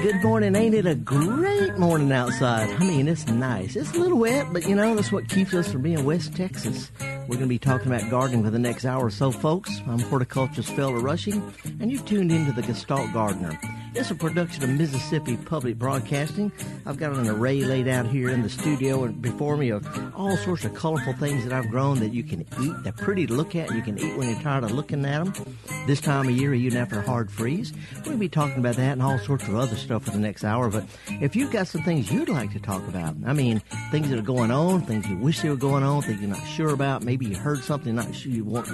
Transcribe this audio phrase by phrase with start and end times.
[0.00, 0.56] good morning.
[0.56, 2.70] Ain't it a great morning outside?
[2.70, 3.76] I mean, it's nice.
[3.76, 6.90] It's a little wet, but you know, that's what keeps us from being West Texas.
[7.00, 9.70] We're going to be talking about gardening for the next hour or so, folks.
[9.86, 13.58] I'm horticulturist Felder Rushing, and you've tuned into the Gestalt Gardener.
[13.92, 16.52] It's a production of Mississippi Public Broadcasting.
[16.86, 19.84] I've got an array laid out here in the studio and before me of
[20.14, 22.72] all sorts of colorful things that I've grown that you can eat.
[22.84, 23.74] They're pretty to look at.
[23.74, 25.56] You can eat when you're tired of looking at them.
[25.88, 27.72] This time of year, even after a hard freeze.
[28.06, 30.70] We'll be talking about that and all sorts of other stuff for the next hour.
[30.70, 30.84] But
[31.20, 34.22] if you've got some things you'd like to talk about, I mean, things that are
[34.22, 37.26] going on, things you wish they were going on, things you're not sure about, maybe
[37.26, 38.68] you heard something, not sure you want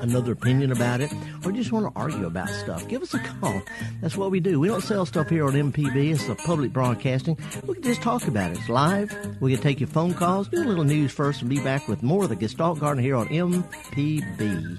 [0.00, 1.12] another opinion about it,
[1.44, 3.62] or just want to argue about stuff, give us a call.
[4.00, 4.55] That's what we do.
[4.58, 6.14] We don't sell stuff here on MPB.
[6.14, 7.38] It's a public broadcasting.
[7.66, 8.58] We can just talk about it.
[8.58, 9.14] It's live.
[9.40, 12.02] We can take your phone calls, do a little news first, and be back with
[12.02, 14.78] more of the Gestalt Garden here on MPB.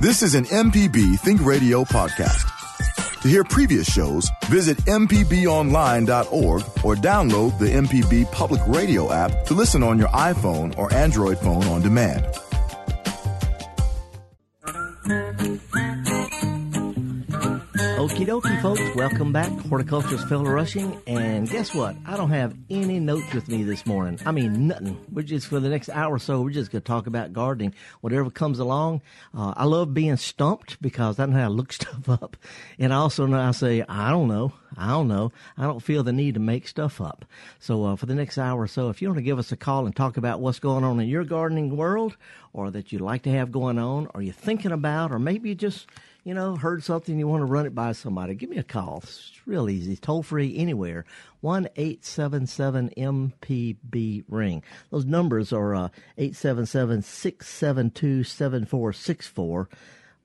[0.00, 2.54] This is an MPB Think Radio podcast.
[3.22, 9.82] To hear previous shows, visit MPBOnline.org or download the MPB Public Radio app to listen
[9.82, 12.24] on your iPhone or Android phone on demand.
[17.98, 18.80] Okie dokie, folks.
[18.94, 19.50] Welcome back.
[19.50, 21.02] Horticulturist Felder Rushing.
[21.08, 21.96] And guess what?
[22.06, 24.20] I don't have any notes with me this morning.
[24.24, 25.04] I mean, nothing.
[25.10, 27.74] We're just, for the next hour or so, we're just going to talk about gardening.
[28.00, 29.02] Whatever comes along.
[29.36, 32.36] Uh, I love being stumped because I know how to look stuff up.
[32.78, 34.52] And I also know I say, I don't know.
[34.76, 35.32] I don't know.
[35.56, 37.24] I don't feel the need to make stuff up.
[37.58, 39.56] So uh, for the next hour or so, if you want to give us a
[39.56, 42.16] call and talk about what's going on in your gardening world
[42.52, 45.56] or that you'd like to have going on or you're thinking about or maybe you
[45.56, 45.88] just–
[46.28, 48.98] you know, heard something, you want to run it by somebody, give me a call.
[49.02, 49.96] It's real easy.
[49.96, 51.06] Toll free anywhere.
[51.40, 54.62] 1 877 MPB ring.
[54.90, 59.70] Those numbers are uh, 877 672 7464.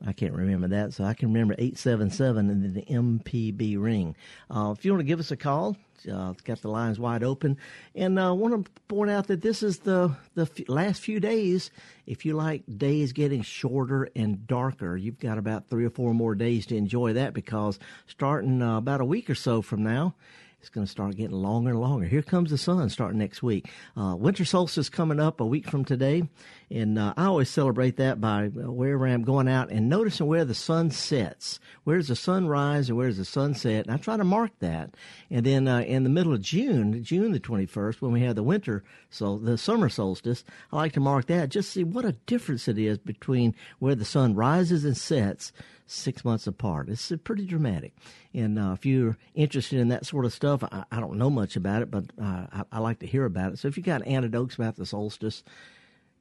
[0.06, 4.16] I can't remember that, so I can remember 877 and then the MPB ring.
[4.50, 5.78] Uh, if you want to give us a call,
[6.12, 7.58] uh, got the lines wide open.
[7.96, 11.20] And I uh, want to point out that this is the, the f- last few
[11.20, 11.72] days.
[12.06, 16.36] If you like days getting shorter and darker, you've got about three or four more
[16.36, 20.16] days to enjoy that because starting uh, about a week or so from now,
[20.64, 22.06] it's going to start getting longer and longer.
[22.06, 23.70] Here comes the sun starting next week.
[23.98, 26.24] Uh, winter solstice coming up a week from today,
[26.70, 30.46] and uh, I always celebrate that by uh, wherever I'm going out and noticing where
[30.46, 31.60] the sun sets.
[31.84, 33.86] Where's the sun rise and where's the sun set?
[33.86, 34.96] And I try to mark that.
[35.30, 38.44] And then uh, in the middle of June, June the 21st, when we have the
[38.44, 42.68] winter, so the summer solstice, I like to mark that just see what a difference
[42.68, 45.52] it is between where the sun rises and sets
[45.86, 46.90] six months apart.
[46.90, 47.94] It's pretty dramatic.
[48.34, 51.56] And uh, if you're interested in that sort of stuff, I, I don't know much
[51.56, 53.60] about it, but uh, I, I, like to hear about it.
[53.60, 55.44] So if you've got anecdotes about the solstice,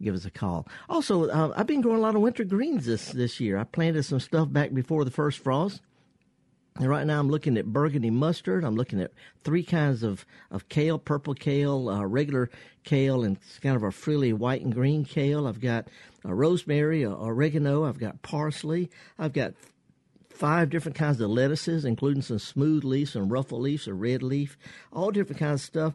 [0.03, 0.67] give us a call.
[0.89, 3.57] Also, uh, I've been growing a lot of winter greens this this year.
[3.57, 5.81] I planted some stuff back before the first frost.
[6.77, 8.65] And right now I'm looking at burgundy mustard.
[8.65, 9.13] I'm looking at
[9.45, 12.49] three kinds of, of kale, purple kale, uh, regular
[12.83, 15.47] kale, and kind of a frilly white and green kale.
[15.47, 15.89] I've got
[16.25, 17.85] uh, rosemary, uh, oregano.
[17.85, 18.91] I've got parsley.
[19.19, 19.53] I've got
[20.31, 24.57] five different kinds of lettuces, including some smooth leaves, some ruffle leaves, a red leaf,
[24.93, 25.95] all different kinds of stuff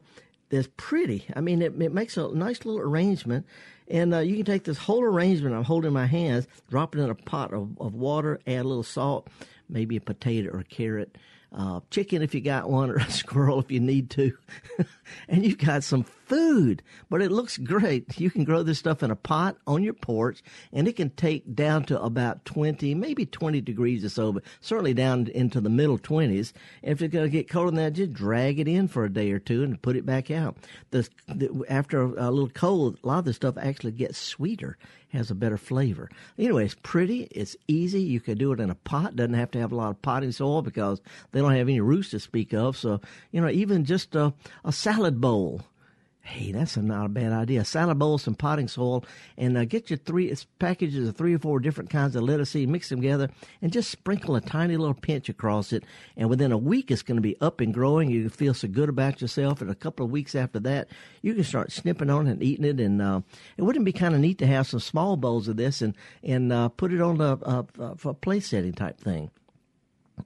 [0.49, 1.25] that's pretty.
[1.35, 3.45] I mean, it, it makes a nice little arrangement.
[3.89, 6.99] And uh, you can take this whole arrangement I'm holding in my hands, drop it
[6.99, 9.27] in a pot of, of water, add a little salt,
[9.69, 11.17] maybe a potato or a carrot,
[11.53, 14.37] uh, chicken if you got one, or a squirrel if you need to.
[15.29, 18.05] and you've got some food, but it looks great.
[18.27, 20.41] You can grow this stuff in a pot on your porch,
[20.73, 24.93] and it can take down to about 20, maybe 20 degrees or so, but certainly
[24.93, 26.51] down into the middle 20s.
[26.81, 29.31] If it's going to get colder than that, just drag it in for a day
[29.31, 30.57] or two and put it back out.
[30.89, 34.77] The, the, after a, a little cold, a lot of the stuff actually gets sweeter
[35.09, 36.09] has a better flavor.
[36.37, 38.01] Anyway, it's pretty, it's easy.
[38.01, 39.15] You can do it in a pot.
[39.15, 41.01] Doesn't have to have a lot of potting soil because
[41.31, 42.77] they don't have any roots to speak of.
[42.77, 42.99] So,
[43.31, 44.33] you know, even just a,
[44.65, 45.61] a salad bowl
[46.27, 47.61] Hey, that's a, not a bad idea.
[47.61, 49.05] A salad bowl, some potting soil,
[49.37, 52.67] and uh, get your three packages of three or four different kinds of lettuce seed,
[52.67, 53.29] mix them together,
[53.61, 55.85] and just sprinkle a tiny little pinch across it.
[56.17, 58.09] And within a week, it's going to be up and growing.
[58.09, 59.61] You feel so good about yourself.
[59.61, 60.89] And a couple of weeks after that,
[61.21, 62.81] you can start snipping on it and eating it.
[62.81, 63.21] And uh,
[63.55, 66.51] it wouldn't be kind of neat to have some small bowls of this and and
[66.51, 67.65] uh, put it on a, a,
[68.03, 69.31] a place setting type thing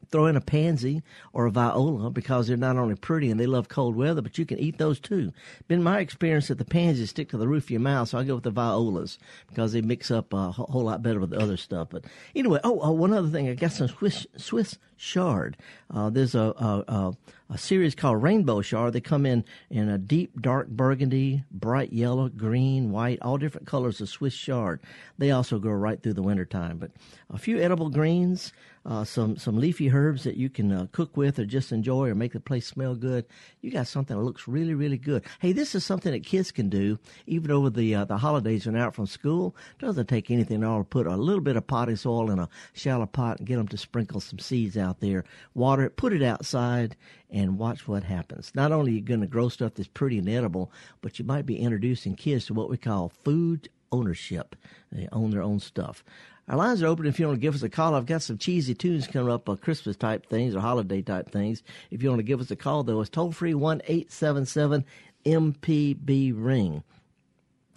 [0.10, 1.02] throw in a pansy
[1.34, 4.46] or a viola because they're not only pretty and they love cold weather, but you
[4.46, 5.32] can eat those too.
[5.68, 8.24] Been my experience that the pansies stick to the roof of your mouth, so I
[8.24, 11.58] go with the violas because they mix up a whole lot better with the other
[11.58, 11.90] stuff.
[11.90, 12.06] But
[12.36, 15.58] anyway, oh, oh one other thing, I got some Swiss Swiss chard.
[15.94, 17.14] Uh, there's a, a,
[17.50, 18.94] a series called Rainbow Chard.
[18.94, 24.00] They come in in a deep dark burgundy, bright yellow, green, white, all different colors
[24.00, 24.80] of Swiss chard.
[25.18, 26.78] They also grow right through the wintertime.
[26.78, 26.92] But
[27.30, 28.54] a few edible greens,
[28.86, 32.16] uh, some some leafy herbs that you can uh, cook with or just enjoy or
[32.16, 33.26] make the place smell good.
[33.62, 35.24] You got something that looks really really good.
[35.40, 38.76] Hey, this is something that kids can do even over the uh, the holidays when
[38.76, 39.56] out from school.
[39.80, 43.06] Doesn't take anything at all put a little bit of potting soil in a shallow
[43.06, 45.24] pot and get them to sprinkle some seeds out there.
[45.54, 46.96] Water it, put it outside,
[47.30, 48.52] and watch what happens.
[48.54, 51.46] Not only are you going to grow stuff that's pretty and edible, but you might
[51.46, 54.56] be introducing kids to what we call food ownership.
[54.92, 56.04] They own their own stuff.
[56.52, 57.96] Our lines are open if you want to give us a call.
[57.96, 61.64] I've got some cheesy tunes coming up, uh, Christmas type things or holiday type things.
[61.92, 64.46] If you want to give us a call, though, it's toll free one eight seven
[64.46, 64.84] seven
[65.26, 66.84] MPB ring.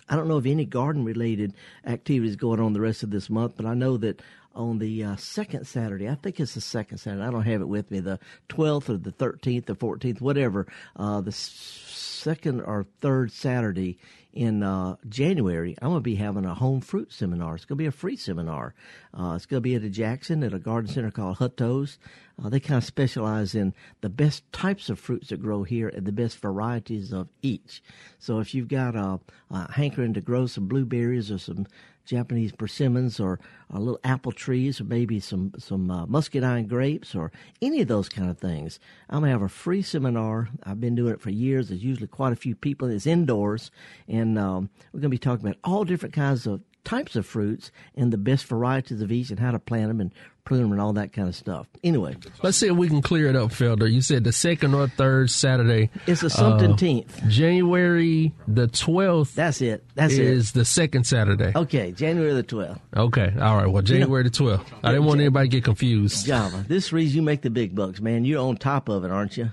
[0.09, 1.55] I don't know of any garden related
[1.87, 4.21] activities going on the rest of this month, but I know that
[4.57, 7.69] on the uh, second Saturday, I think it's the second Saturday, I don't have it
[7.69, 8.19] with me, the
[8.49, 10.67] 12th or the 13th or 14th, whatever,
[10.97, 13.99] uh, the second or third Saturday
[14.35, 17.55] in uh, January, I'm going to be having a home fruit seminar.
[17.55, 18.75] It's going to be a free seminar.
[19.19, 21.99] Uh, it's going to be at a Jackson at a garden center called Hutto's.
[22.43, 26.05] Uh, they kind of specialize in the best types of fruits that grow here and
[26.05, 27.81] the best varieties of each.
[28.19, 29.21] So if you've got a,
[29.51, 31.67] a hankering to grow some blueberries or some
[32.05, 33.41] Japanese persimmons or,
[33.73, 38.09] or little apple trees or maybe some some uh, muscadine grapes or any of those
[38.09, 38.79] kind of things.
[39.09, 40.49] I'm gonna have a free seminar.
[40.65, 41.69] I've been doing it for years.
[41.69, 42.89] There's usually quite a few people.
[42.89, 43.71] It's indoors,
[44.09, 48.13] and um, we're gonna be talking about all different kinds of types of fruits and
[48.13, 50.13] the best varieties of each and how to plant them and
[50.45, 51.67] prune them and all that kind of stuff.
[51.83, 53.91] Anyway, let's see if we can clear it up, Felder.
[53.91, 55.91] You said the second or third Saturday.
[56.07, 59.35] It's a seventeenth, uh, January the twelfth.
[59.35, 59.85] That's it.
[59.95, 60.55] That's is it.
[60.55, 61.53] the second Saturday.
[61.55, 62.81] Okay, January the twelfth.
[62.97, 63.67] Okay, all right.
[63.67, 64.73] Well, January you know, the twelfth.
[64.83, 66.27] I didn't want anybody to get confused.
[66.27, 68.25] Java, this reason you make the big bucks, man.
[68.25, 69.51] You're on top of it, aren't you?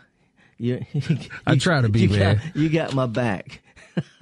[0.58, 1.18] You, you
[1.48, 2.36] I try to be, you man.
[2.38, 3.62] Got, you got my back.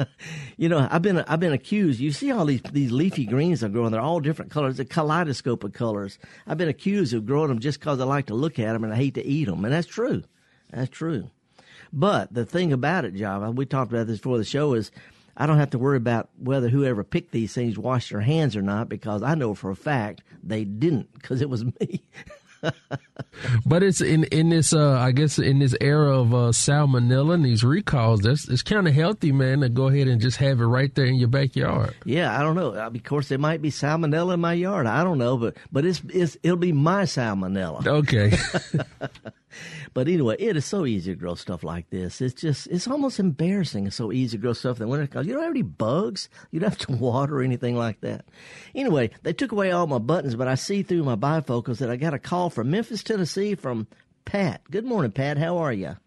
[0.57, 1.99] you know, I've been I've been accused.
[1.99, 3.91] You see all these these leafy greens are growing.
[3.91, 6.19] They're all different colors, a kaleidoscope of colors.
[6.47, 8.93] I've been accused of growing them just because I like to look at them and
[8.93, 10.23] I hate to eat them, and that's true.
[10.71, 11.29] That's true.
[11.91, 14.91] But the thing about it, Java, we talked about this before the show, is
[15.35, 18.61] I don't have to worry about whether whoever picked these things washed their hands or
[18.61, 22.03] not because I know for a fact they didn't because it was me.
[23.65, 27.45] but it's in in this uh I guess in this era of uh, salmonella and
[27.45, 30.65] these recalls, that's it's kind of healthy, man, to go ahead and just have it
[30.65, 31.95] right there in your backyard.
[32.05, 32.73] Yeah, I don't know.
[32.73, 34.87] Of course, there might be salmonella in my yard.
[34.87, 37.85] I don't know, but but it's it's it'll be my salmonella.
[37.85, 38.31] Okay.
[39.93, 42.21] but anyway, it is so easy to grow stuff like this.
[42.21, 43.87] It's just, it's almost embarrassing.
[43.87, 46.29] It's so easy to grow stuff in the winter because you don't have any bugs.
[46.51, 48.25] You don't have to water or anything like that.
[48.75, 51.95] Anyway, they took away all my buttons, but I see through my bifocals that I
[51.95, 53.87] got a call from Memphis, Tennessee from
[54.25, 54.61] Pat.
[54.69, 55.37] Good morning, Pat.
[55.37, 55.97] How are you?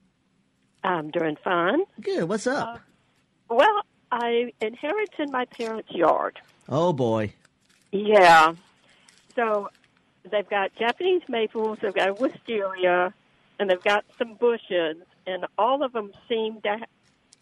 [0.85, 1.81] I'm doing fine.
[2.01, 2.29] Good.
[2.29, 2.77] What's up?
[2.77, 2.79] Uh,
[3.55, 6.39] well, I inherited my parents' yard.
[6.69, 7.33] Oh, boy.
[7.93, 8.55] Yeah.
[9.35, 9.69] So
[10.31, 13.13] they've got Japanese maples, they've got wisteria,
[13.63, 16.79] and they've got some bushes, and all of them seem to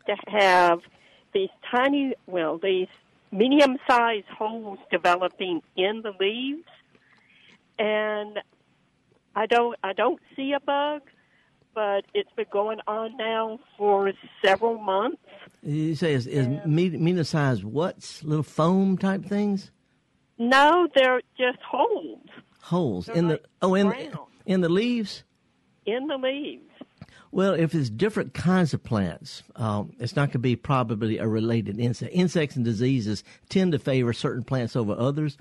[0.06, 0.80] to have
[1.32, 2.88] these tiny, well, these
[3.32, 6.68] medium-sized holes developing in the leaves,
[7.78, 8.38] and
[9.34, 11.02] I don't I don't see a bug,
[11.74, 14.12] but it's been going on now for
[14.44, 15.22] several months.
[15.62, 18.20] You say is, is medium-sized what?
[18.22, 19.70] Little foam type things?
[20.36, 22.26] No, they're just holes.
[22.60, 24.26] Holes they're in like the oh in brown.
[24.44, 25.24] in the leaves
[25.86, 26.62] in the leaves.
[27.32, 31.28] Well, if it's different kinds of plants, um, it's not going to be probably a
[31.28, 32.12] related insect.
[32.12, 35.38] Insects and diseases tend to favor certain plants over others.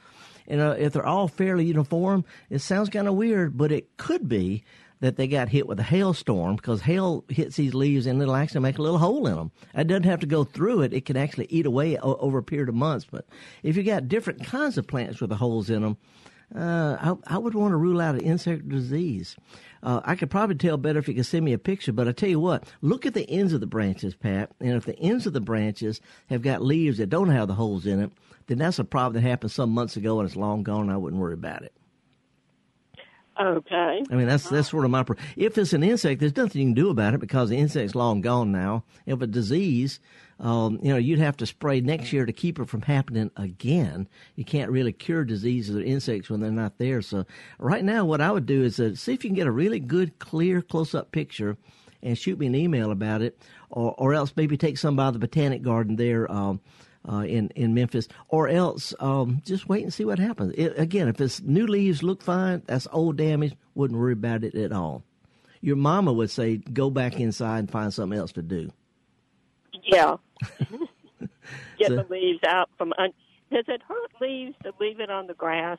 [0.47, 4.29] And uh, if they're all fairly uniform, it sounds kind of weird, but it could
[4.29, 4.63] be
[4.99, 8.59] that they got hit with a hailstorm because hail hits these leaves and it'll actually
[8.61, 9.51] make a little hole in them.
[9.73, 10.93] It doesn't have to go through it.
[10.93, 13.07] It can actually eat away o- over a period of months.
[13.09, 13.25] But
[13.63, 15.97] if you got different kinds of plants with the holes in them,
[16.55, 19.35] uh, I, I, would want to rule out an insect disease.
[19.83, 22.11] Uh, I could probably tell better if you could send me a picture, but I
[22.11, 25.27] tell you what, look at the ends of the branches, Pat, and if the ends
[25.27, 28.11] of the branches have got leaves that don't have the holes in it,
[28.47, 30.81] then that's a problem that happened some months ago and it's long gone.
[30.81, 31.73] And I wouldn't worry about it.
[33.39, 34.03] Okay.
[34.11, 35.05] I mean, that's that's sort of my.
[35.37, 38.19] If it's an insect, there's nothing you can do about it because the insect's long
[38.19, 38.83] gone now.
[39.05, 40.01] If a disease,
[40.39, 44.07] um, you know, you'd have to spray next year to keep it from happening again.
[44.35, 47.01] You can't really cure diseases or insects when they're not there.
[47.01, 47.25] So
[47.59, 49.79] right now, what I would do is uh, see if you can get a really
[49.79, 51.57] good, clear, close-up picture,
[52.01, 53.37] and shoot me an email about it,
[53.69, 56.31] or or else maybe take some by the botanic garden there.
[56.31, 56.61] Um,
[57.07, 60.53] uh, in in Memphis, or else um, just wait and see what happens.
[60.57, 63.55] It, again, if it's new leaves look fine, that's old damage.
[63.73, 65.03] Wouldn't worry about it at all.
[65.61, 68.71] your mama would say, "Go back inside and find something else to do."
[69.83, 70.17] Yeah.
[71.77, 72.93] Get So- the leaves out from.
[72.97, 73.13] Un-
[73.51, 75.77] Does it hurt leaves to leave it on the grass?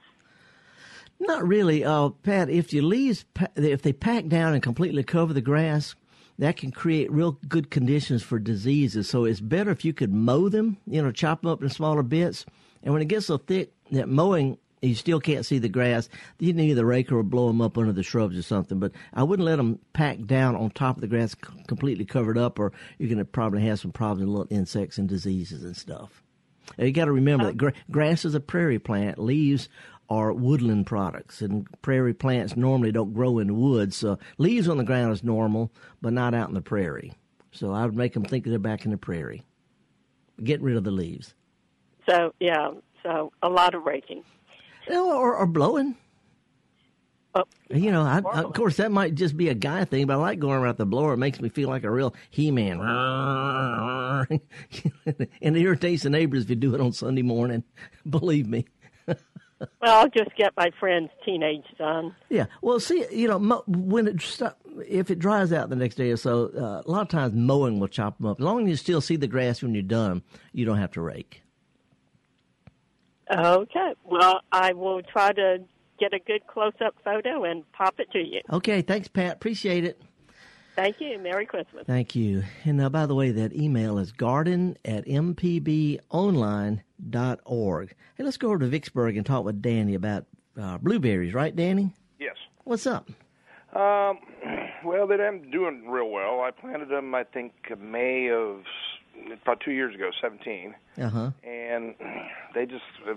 [1.20, 2.48] Not really, uh, Pat.
[2.48, 5.94] If your leaves, if they pack down and completely cover the grass,
[6.38, 9.08] that can create real good conditions for diseases.
[9.10, 12.02] So it's better if you could mow them, you know, chop them up in smaller
[12.02, 12.46] bits.
[12.82, 16.08] And when it gets so thick that mowing, you still can't see the grass,
[16.38, 18.78] you can either rake or blow them up under the shrubs or something.
[18.78, 22.38] But I wouldn't let them pack down on top of the grass, c- completely covered
[22.38, 25.76] up, or you're going to probably have some problems with little insects and diseases and
[25.76, 26.22] stuff.
[26.78, 29.18] Uh, You got to remember that gra- grass is a prairie plant.
[29.18, 29.68] Leaves
[30.08, 33.96] are woodland products, and prairie plants normally don't grow in the woods.
[33.96, 35.70] So leaves on the ground is normal,
[36.02, 37.12] but not out in the prairie.
[37.52, 39.42] So I would make them think they're back in the prairie.
[40.42, 41.34] Get rid of the leaves,
[42.08, 42.70] So yeah.
[43.02, 44.24] So a lot of raking.
[44.86, 45.96] You know, or, or blowing.
[47.34, 50.14] Oh, You know, I, I, of course, that might just be a guy thing, but
[50.14, 51.12] I like going around the blower.
[51.12, 52.80] It makes me feel like a real He-Man.
[54.30, 54.40] and
[55.56, 57.62] it irritates the neighbors if you do it on Sunday morning.
[58.08, 58.66] Believe me.
[59.06, 59.16] well,
[59.82, 62.16] I'll just get my friend's teenage son.
[62.30, 62.46] Yeah.
[62.62, 64.42] Well, see, you know, mo- when it
[64.88, 67.78] if it dries out the next day or so, uh, a lot of times mowing
[67.78, 68.40] will chop them up.
[68.40, 70.22] As long as you still see the grass when you're done,
[70.52, 71.42] you don't have to rake.
[73.30, 73.94] Okay.
[74.04, 75.58] Well, I will try to
[75.98, 78.40] get a good close-up photo and pop it to you.
[78.50, 78.82] Okay.
[78.82, 79.34] Thanks, Pat.
[79.34, 80.00] Appreciate it.
[80.76, 81.18] Thank you.
[81.18, 81.84] Merry Christmas.
[81.86, 82.44] Thank you.
[82.64, 87.94] And uh, by the way, that email is garden at mpbonline.org.
[88.14, 90.26] Hey, let's go over to Vicksburg and talk with Danny about
[90.60, 91.92] uh, blueberries, right, Danny?
[92.18, 92.36] Yes.
[92.64, 93.08] What's up?
[93.74, 94.18] Um,
[94.84, 96.40] well, they haven't doing real well.
[96.40, 98.62] I planted them, I think, May of
[99.42, 101.30] about two years ago, 17, Uh huh.
[101.44, 101.94] and
[102.54, 103.16] they just was,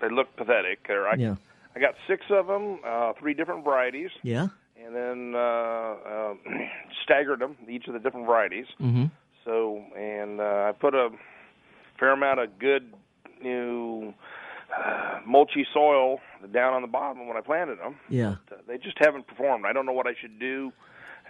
[0.00, 0.86] they look pathetic.
[0.86, 1.36] They're, I, Yeah.
[1.76, 4.48] I got six of them, uh, three different varieties, Yeah.
[4.84, 6.34] and then uh, uh,
[7.04, 8.66] staggered them, each of the different varieties.
[8.80, 9.04] Mm-hmm.
[9.44, 11.10] So, and uh, I put a
[11.98, 12.92] fair amount of good
[13.42, 14.12] new
[14.76, 16.20] uh, mulchy soil
[16.52, 17.96] down on the bottom when I planted them.
[18.08, 18.36] Yeah.
[18.50, 19.64] Uh, they just haven't performed.
[19.66, 20.72] I don't know what I should do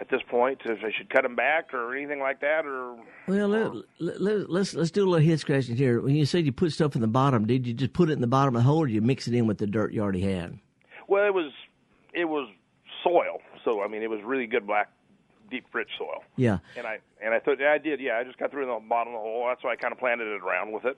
[0.01, 0.59] at this point.
[0.65, 4.49] If I should cut them back or anything like that, or Well, let, let, let,
[4.49, 6.01] let's let's do a little head scratching here.
[6.01, 8.21] When you said you put stuff in the bottom, did you just put it in
[8.21, 10.21] the bottom of the hole, or you mix it in with the dirt you already
[10.21, 10.59] had?
[11.07, 11.51] well, it was
[12.13, 12.49] it was
[13.03, 13.39] soil.
[13.63, 14.89] So I mean, it was really good black,
[15.49, 16.23] deep, rich soil.
[16.35, 16.57] Yeah.
[16.75, 17.99] And I and I thought yeah, I did.
[18.01, 19.45] Yeah, I just got through in the bottom of the hole.
[19.47, 20.97] That's why I kind of planted it around with it.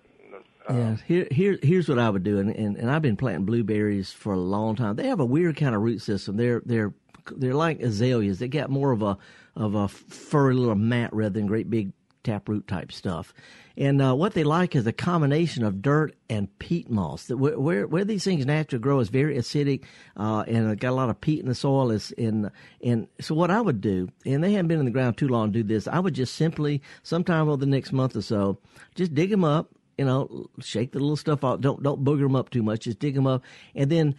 [0.67, 3.45] Uh, Yeah, here, here, here's what I would do, and, and, and I've been planting
[3.45, 4.95] blueberries for a long time.
[4.95, 6.37] They have a weird kind of root system.
[6.37, 6.93] They're they're
[7.35, 8.39] they're like azaleas.
[8.39, 9.17] They got more of a
[9.55, 11.91] of a furry little mat rather than great big
[12.23, 13.33] taproot type stuff.
[13.75, 17.29] And uh, what they like is a combination of dirt and peat moss.
[17.29, 19.83] Where, where where these things naturally grow is very acidic,
[20.15, 21.91] uh, and it got a lot of peat in the soil.
[21.91, 22.51] Is in
[22.83, 25.51] and so what I would do, and they haven't been in the ground too long
[25.51, 25.87] to do this.
[25.87, 28.59] I would just simply sometime over the next month or so,
[28.95, 31.61] just dig them up you know, shake the little stuff off.
[31.61, 32.81] Don't don't booger them up too much.
[32.81, 33.43] Just dig them up,
[33.75, 34.15] and then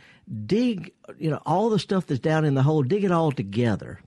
[0.47, 0.93] dig.
[1.19, 2.83] You know, all the stuff that's down in the hole.
[2.83, 4.01] Dig it all together.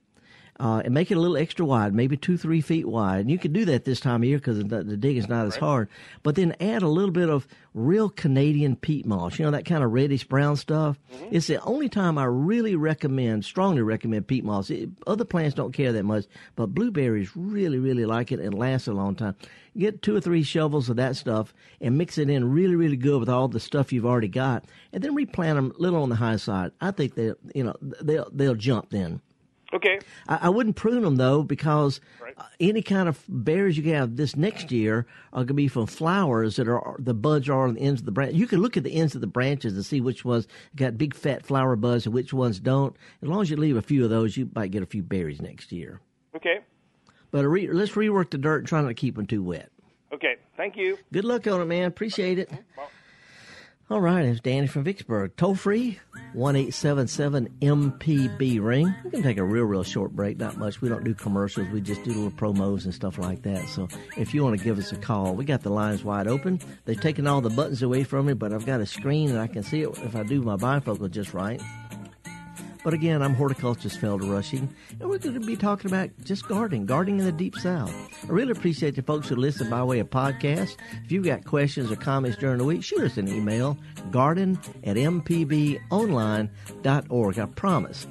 [0.59, 3.19] Uh, and make it a little extra wide, maybe two, three feet wide.
[3.19, 5.55] And you can do that this time of year because the, the digging's not as
[5.55, 5.87] hard.
[6.23, 9.37] But then add a little bit of real Canadian peat moss.
[9.37, 10.97] You know that kind of reddish brown stuff.
[11.29, 14.71] It's the only time I really recommend, strongly recommend peat moss.
[14.71, 18.87] It, other plants don't care that much, but blueberries really, really like it and last
[18.87, 19.35] a long time.
[19.77, 23.19] Get two or three shovels of that stuff and mix it in really, really good
[23.19, 26.15] with all the stuff you've already got, and then replant them a little on the
[26.15, 26.71] high side.
[26.81, 29.21] I think they, you know, they'll they'll jump then.
[29.73, 29.99] Okay.
[30.27, 32.33] I, I wouldn't prune them though because Right.
[32.59, 35.87] any kind of berries you can have this next year are going to be from
[35.87, 38.33] flowers that are the buds are on the ends of the branch.
[38.35, 41.13] You can look at the ends of the branches and see which ones got big
[41.15, 42.95] fat flower buds and which ones don't.
[43.21, 45.41] As long as you leave a few of those, you might get a few berries
[45.41, 45.99] next year.
[46.35, 46.59] Okay.
[47.31, 49.69] But a re- let's rework the dirt and try not to keep them too wet.
[50.13, 50.35] Okay.
[50.55, 50.97] Thank you.
[51.11, 51.85] Good luck on it, man.
[51.85, 52.49] Appreciate it.
[53.89, 55.37] All right, it's Danny from Vicksburg.
[55.37, 55.97] Toll free,
[56.33, 58.93] one eight seven seven MPB ring.
[59.05, 60.37] We can take a real, real short break.
[60.37, 60.81] Not much.
[60.81, 61.69] We don't do commercials.
[61.69, 63.69] We just do little promos and stuff like that.
[63.69, 66.59] So if you want to give us a call, we got the lines wide open.
[66.83, 69.47] They've taken all the buttons away from me, but I've got a screen and I
[69.47, 71.61] can see it if I do my bifocal just right.
[72.83, 76.85] But again, I'm horticulturist Felder Rushing, and we're going to be talking about just gardening,
[76.85, 77.93] gardening in the deep south.
[78.23, 80.77] I really appreciate the folks who listen by way of podcast.
[81.03, 83.77] If you've got questions or comments during the week, shoot us an email,
[84.11, 86.49] garden at mpbonline.org.
[87.39, 88.07] I promise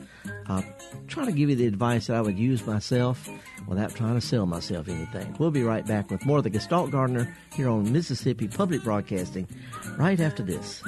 [0.47, 0.65] I'll
[1.09, 3.29] try to give you the advice that I would use myself
[3.67, 5.35] without trying to sell myself anything.
[5.39, 9.49] We'll be right back with more of the Gestalt Gardener here on Mississippi Public Broadcasting
[9.97, 10.83] right after this.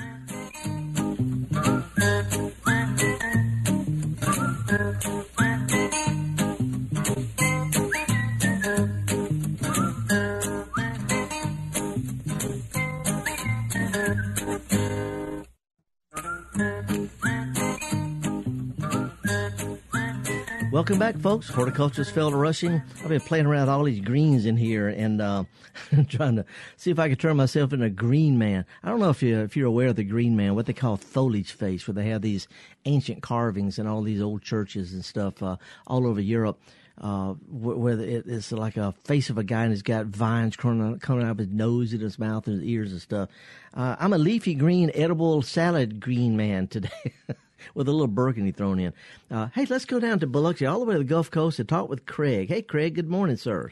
[20.89, 21.51] Welcome back, folks.
[21.51, 22.81] Horticulturist Felder Rushing.
[23.03, 25.45] I've been playing around all these greens in here and uh,
[26.09, 26.47] trying to
[26.79, 28.65] see if I could turn myself into a green man.
[28.83, 30.97] I don't know if you if you're aware of the green man, what they call
[30.97, 32.49] foliage face, where they have these
[32.87, 36.59] ancient carvings in all these old churches and stuff uh, all over Europe.
[36.97, 41.23] Uh, where it's like a face of a guy and he's got vines coming out
[41.23, 43.29] of his nose and his mouth and his ears and stuff.
[43.75, 47.13] Uh, I'm a leafy green edible salad green man today.
[47.75, 48.93] with a little burgundy thrown in.
[49.31, 51.69] Uh, hey, let's go down to Biloxi, all the way to the Gulf Coast, and
[51.69, 52.49] talk with Craig.
[52.49, 53.71] Hey, Craig, good morning, sir.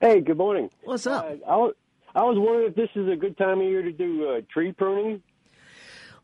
[0.00, 0.70] Hey, good morning.
[0.84, 1.24] What's up?
[1.24, 1.74] Uh, I, was,
[2.14, 4.72] I was wondering if this is a good time of year to do uh, tree
[4.72, 5.22] pruning.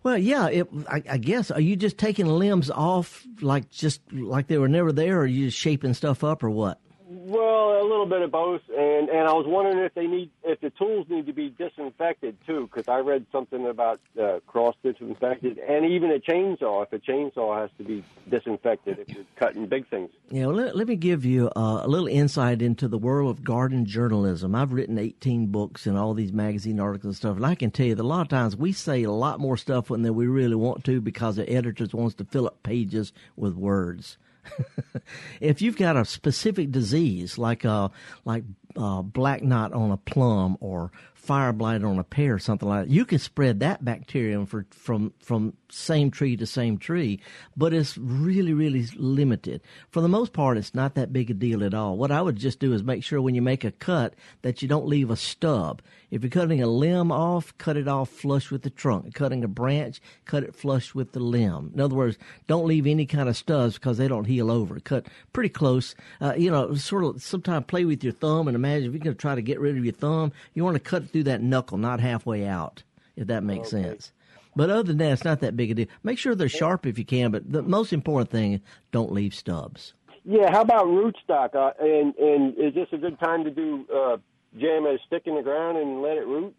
[0.03, 1.51] Well, yeah, it, I, I, guess.
[1.51, 5.27] Are you just taking limbs off like just like they were never there, or are
[5.27, 6.81] you just shaping stuff up, or what?
[7.29, 10.61] Well, a little bit of both, and and I was wondering if they need if
[10.61, 15.59] the tools need to be disinfected too, because I read something about uh, cross disinfected,
[15.59, 16.85] and even a chainsaw.
[16.85, 20.11] If a chainsaw has to be disinfected if you're cutting big things.
[20.31, 23.43] Yeah, well, let, let me give you uh, a little insight into the world of
[23.43, 24.55] garden journalism.
[24.55, 27.87] I've written 18 books and all these magazine articles and stuff, and I can tell
[27.87, 30.55] you that a lot of times we say a lot more stuff than we really
[30.55, 34.17] want to because the editors wants to fill up pages with words.
[35.41, 37.89] if you've got a specific disease like a uh,
[38.25, 38.45] like
[38.77, 42.85] uh, black knot on a plum or fire blight on a pear or something like
[42.85, 47.21] that, you can spread that bacterium for, from from same tree to same tree,
[47.57, 49.61] but it's really really limited.
[49.91, 51.97] For the most part, it's not that big a deal at all.
[51.97, 54.69] What I would just do is make sure when you make a cut that you
[54.69, 55.83] don't leave a stub.
[56.11, 59.15] If you're cutting a limb off, cut it off flush with the trunk.
[59.15, 61.73] Cutting a branch, cut it flush with the limb.
[61.75, 64.79] In other words, don't leave any kind of stubs because they don't heal over.
[64.81, 65.95] Cut pretty close.
[66.21, 69.17] Uh, you know, sort of sometimes play with your thumb and imagine if you're going
[69.17, 71.79] to try to get rid of your thumb, you want to cut through that knuckle,
[71.79, 72.83] not halfway out,
[73.17, 73.83] if that makes okay.
[73.83, 74.13] sense.
[74.55, 75.87] But other than that, it's not that big a deal.
[76.03, 79.93] Make sure they're sharp if you can, but the most important thing, don't leave stubs.
[80.25, 81.55] Yeah, how about rootstock?
[81.55, 84.17] Uh, and and is this a good time to do uh,
[84.59, 86.55] jam a stick in the ground and let it root?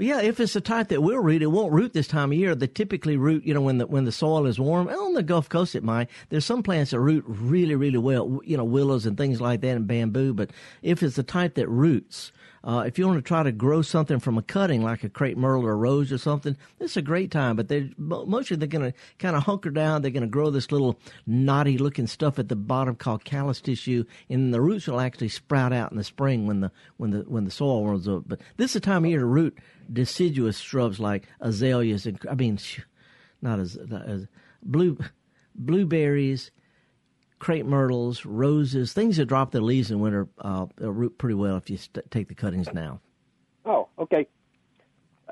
[0.00, 2.54] Yeah, if it's a type that will root, it won't root this time of year.
[2.54, 4.86] They typically root, you know, when the when the soil is warm.
[4.86, 6.08] And on the Gulf Coast, it might.
[6.28, 9.76] There's some plants that root really, really well, you know, willows and things like that,
[9.76, 10.34] and bamboo.
[10.34, 10.50] But
[10.82, 12.32] if it's the type that roots,
[12.64, 15.36] uh, if you want to try to grow something from a cutting, like a crepe
[15.36, 17.56] myrtle or a rose or something, this is a great time.
[17.56, 20.02] But they're mostly they're going to kind of hunker down.
[20.02, 24.04] They're going to grow this little knotty looking stuff at the bottom called callus tissue,
[24.28, 27.44] and the roots will actually sprout out in the spring when the when the when
[27.44, 28.24] the soil warms up.
[28.26, 29.58] But this is the time of year to root
[29.90, 32.58] deciduous shrubs like azaleas and I mean,
[33.40, 34.26] not as, as
[34.62, 34.98] blue
[35.54, 36.50] blueberries
[37.38, 41.70] crepe myrtles, roses, things that drop their leaves in winter uh, root pretty well if
[41.70, 43.00] you st- take the cuttings now.
[43.64, 44.26] Oh, okay.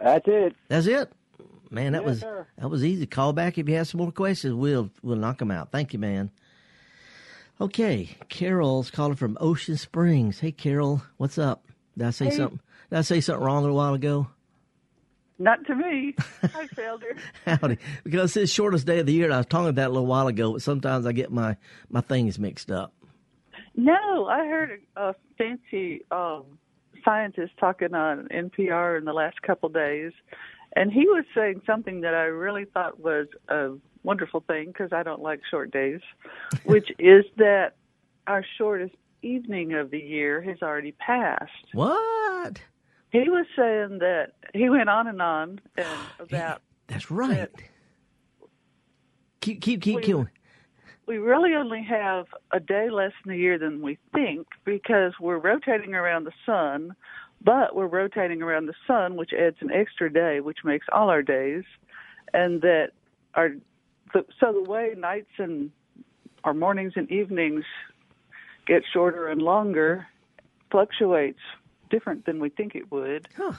[0.01, 0.55] That's it.
[0.69, 1.13] That's it.
[1.71, 2.47] Man, that yes, was sir.
[2.59, 3.07] that was easy.
[3.07, 4.55] Call back if you have some more questions.
[4.55, 5.73] We'll we'll knock them out.
[5.73, 6.31] Thank you, man.
[7.61, 10.39] Okay, Carol's calling from Ocean Springs.
[10.41, 11.65] Hey, Carol, what's up?
[11.97, 12.37] Did I say hey.
[12.37, 12.61] something?
[12.91, 14.29] Did I say something wrong a while ago?
[15.39, 16.15] Not to me.
[16.43, 17.19] Hi, Felder.
[17.45, 17.79] Howdy.
[18.05, 19.31] Because it's the shortest day of the year.
[19.31, 21.57] I was talking about that a little while ago, but sometimes I get my,
[21.91, 22.93] my things mixed up.
[23.75, 26.45] No, I heard a, a fancy um,
[27.05, 30.13] scientist talking on NPR in the last couple days,
[30.75, 33.73] and he was saying something that I really thought was a
[34.03, 36.01] wonderful thing because I don't like short days,
[36.65, 37.75] which is that
[38.27, 41.51] our shortest evening of the year has already passed.
[41.75, 42.61] What?
[43.11, 45.87] He was saying that he went on and on and
[46.19, 46.63] about.
[46.89, 47.37] That's right.
[47.37, 47.51] That
[49.41, 50.25] keep keep keep we,
[51.07, 55.39] We really only have a day less in the year than we think because we're
[55.39, 56.95] rotating around the sun,
[57.43, 61.23] but we're rotating around the sun, which adds an extra day, which makes all our
[61.23, 61.65] days,
[62.33, 62.91] and that
[63.35, 63.51] our
[64.41, 65.71] so the way nights and
[66.45, 67.65] our mornings and evenings
[68.67, 70.07] get shorter and longer
[70.71, 71.41] fluctuates
[71.91, 73.29] different than we think it would.
[73.37, 73.53] Huh.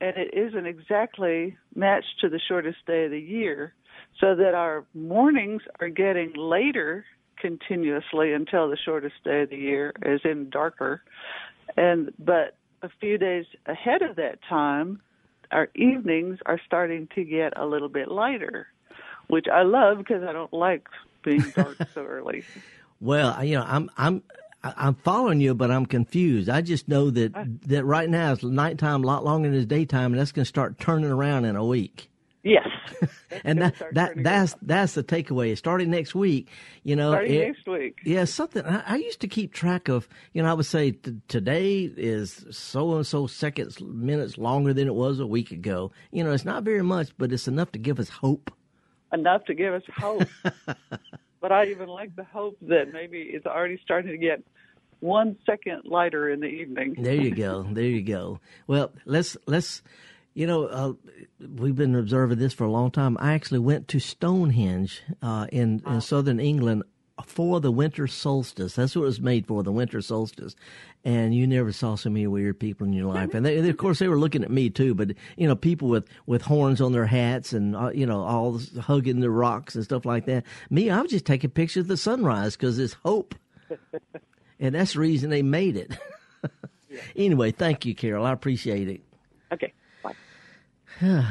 [0.00, 3.74] And it isn't exactly matched to the shortest day of the year,
[4.20, 7.04] so that our mornings are getting later
[7.36, 11.02] continuously until the shortest day of the year, as in darker.
[11.76, 15.00] And but a few days ahead of that time,
[15.50, 18.68] our evenings are starting to get a little bit lighter,
[19.28, 20.86] which I love because I don't like
[21.24, 22.44] being dark so early.
[23.00, 24.24] Well, you know, I'm I'm
[24.62, 26.48] I'm following you, but I'm confused.
[26.48, 27.32] I just know that
[27.66, 30.48] that right now it's nighttime a lot longer than it's daytime, and that's going to
[30.48, 32.10] start turning around in a week.
[32.42, 32.68] Yes,
[33.44, 34.60] and that that that's around.
[34.62, 35.56] that's the takeaway.
[35.56, 36.48] Starting next week,
[36.82, 37.12] you know.
[37.12, 37.98] Starting it, next week.
[38.04, 38.64] Yeah, something.
[38.64, 40.08] I, I, used to keep track of.
[40.32, 44.88] You know, I would say t- today is so and so seconds, minutes longer than
[44.88, 45.92] it was a week ago.
[46.10, 48.52] You know, it's not very much, but it's enough to give us hope.
[49.12, 50.28] Enough to give us hope.
[51.40, 54.42] but I even like the hope that maybe it's already starting to get
[55.00, 56.96] one second lighter in the evening.
[56.98, 57.62] There you go.
[57.62, 58.40] There you go.
[58.66, 59.82] Well, let's let's.
[60.34, 60.92] You know, uh,
[61.40, 63.16] we've been observing this for a long time.
[63.18, 66.84] I actually went to Stonehenge uh, in in southern England
[67.26, 68.74] for the winter solstice.
[68.74, 70.54] That's what it was made for, the winter solstice.
[71.04, 73.34] And you never saw so many weird people in your life.
[73.34, 74.94] And they, they, of course, they were looking at me too.
[74.94, 78.52] But you know, people with with horns on their hats and uh, you know, all
[78.52, 80.44] this, hugging the rocks and stuff like that.
[80.70, 83.34] Me, I was just taking pictures of the sunrise because it's hope,
[84.60, 85.96] and that's the reason they made it.
[87.16, 88.26] anyway, thank you, Carol.
[88.26, 89.00] I appreciate it.
[89.52, 89.72] Okay.
[90.02, 90.14] Bye.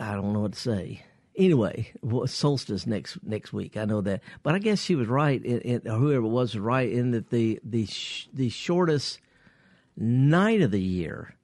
[0.00, 1.04] I don't know what to say.
[1.36, 1.92] Anyway,
[2.26, 3.76] solstice next next week.
[3.76, 5.44] I know that, but I guess she was right.
[5.44, 9.18] In, in, whoever was right in that the the sh- the shortest
[9.96, 11.34] night of the year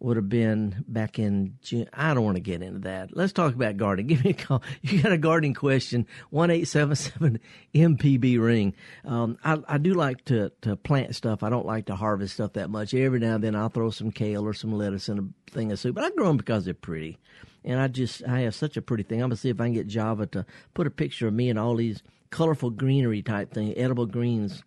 [0.00, 1.86] would have been back in June.
[1.92, 3.14] I don't want to get into that.
[3.14, 4.06] Let's talk about gardening.
[4.08, 4.62] Give me a call.
[4.82, 6.06] You got a gardening question?
[6.30, 7.38] One eight seven seven
[7.74, 8.74] MPB ring.
[9.04, 11.42] Um, I, I do like to to plant stuff.
[11.42, 12.94] I don't like to harvest stuff that much.
[12.94, 15.78] Every now and then I'll throw some kale or some lettuce in a thing of
[15.78, 17.18] soup, but I grow them because they're pretty.
[17.64, 19.20] And I just I have such a pretty thing.
[19.20, 21.58] I'm gonna see if I can get Java to put a picture of me and
[21.58, 24.62] all these colorful greenery type thing, edible greens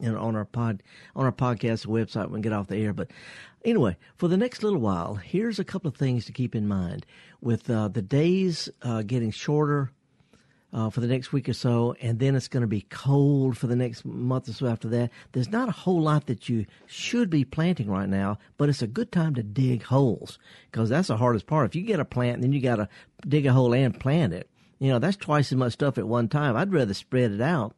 [0.00, 0.82] and on our pod
[1.14, 2.92] on our podcast website when we get off the air.
[2.92, 3.10] But
[3.64, 7.06] anyway, for the next little while, here's a couple of things to keep in mind.
[7.40, 9.92] With uh, the days uh, getting shorter
[10.72, 13.66] uh, for the next week or so, and then it's going to be cold for
[13.66, 15.10] the next month or so after that.
[15.32, 18.86] There's not a whole lot that you should be planting right now, but it's a
[18.86, 20.38] good time to dig holes
[20.70, 21.66] because that's the hardest part.
[21.66, 22.88] If you get a plant then you got to
[23.26, 26.28] dig a hole and plant it, you know, that's twice as much stuff at one
[26.28, 26.56] time.
[26.56, 27.76] I'd rather spread it out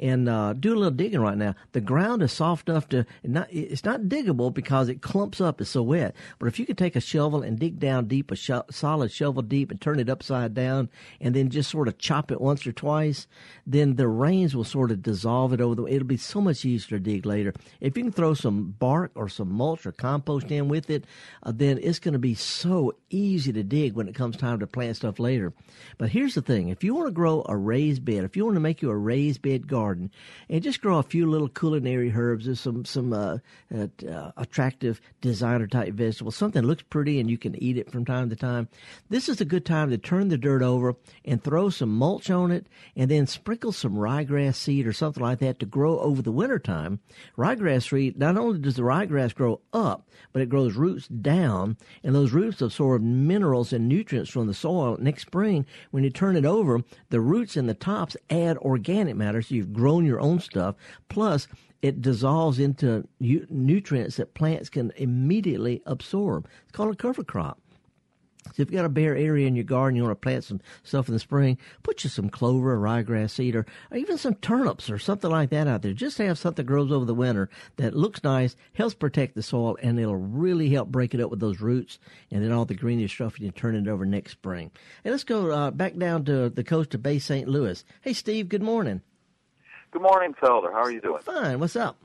[0.00, 1.54] and uh, do a little digging right now.
[1.72, 5.60] The ground is soft enough to not it's not diggable because it clumps up.
[5.60, 6.14] It's so wet.
[6.38, 9.42] But if you could take a shovel and dig down deep, a sho- solid shovel
[9.42, 10.88] deep, and turn it upside down,
[11.20, 13.26] and then just sort of chop it once or twice,
[13.66, 15.86] then the rains will sort of dissolve it over the.
[15.86, 17.52] It'll be so much easier to dig later.
[17.80, 21.04] If you can throw some bark or some mulch or compost in with it,
[21.42, 24.66] uh, then it's going to be so easy to dig when it comes time to
[24.66, 25.52] plant stuff later.
[25.96, 28.56] But here's the thing: if you want to grow a raised bed, if you want
[28.56, 30.10] to make you a raised bed garden garden
[30.50, 33.38] and just grow a few little culinary herbs or some some uh,
[33.74, 38.28] uh, attractive designer type vegetables, something looks pretty and you can eat it from time
[38.28, 38.68] to time.
[39.08, 42.50] This is a good time to turn the dirt over and throw some mulch on
[42.50, 46.32] it and then sprinkle some ryegrass seed or something like that to grow over the
[46.32, 47.00] winter time.
[47.36, 52.14] Ryegrass seed, not only does the ryegrass grow up, but it grows roots down and
[52.14, 54.98] those roots absorb minerals and nutrients from the soil.
[55.00, 59.42] Next spring, when you turn it over, the roots and the tops add organic matter.
[59.42, 60.74] So you've grown your own stuff.
[61.08, 61.46] Plus,
[61.82, 66.48] it dissolves into nutrients that plants can immediately absorb.
[66.64, 67.60] It's called a cover crop.
[68.46, 70.60] So if you've got a bare area in your garden, you want to plant some
[70.82, 74.88] stuff in the spring, put you some clover ryegrass seed or, or even some turnips
[74.88, 75.92] or something like that out there.
[75.92, 79.42] Just to have something that grows over the winter that looks nice, helps protect the
[79.42, 81.98] soil, and it'll really help break it up with those roots
[82.30, 84.70] and then all the greenish stuff you can turn it over next spring.
[85.04, 87.48] And let's go uh, back down to the coast of Bay St.
[87.48, 87.84] Louis.
[88.00, 89.02] Hey, Steve, good morning.
[89.90, 90.70] Good morning, Felder.
[90.70, 91.22] How are you doing?
[91.22, 91.60] Fine.
[91.60, 91.96] What's up?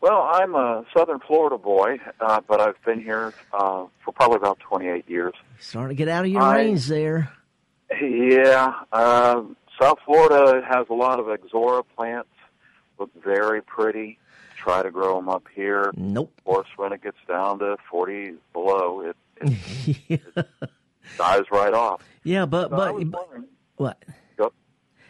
[0.00, 4.58] Well, I'm a Southern Florida boy, uh, but I've been here uh, for probably about
[4.60, 5.34] 28 years.
[5.60, 7.32] Starting to get out of your I, range there.
[8.00, 8.74] Yeah.
[8.92, 9.42] Uh,
[9.80, 12.28] South Florida has a lot of Ixora plants.
[12.98, 14.18] Look very pretty.
[14.56, 15.92] Try to grow them up here.
[15.96, 16.32] Nope.
[16.38, 20.16] Of course, when it gets down to 40 below, it, it, yeah.
[20.62, 20.70] it
[21.16, 22.02] dies right off.
[22.24, 23.28] Yeah, but so but, but
[23.76, 24.02] what?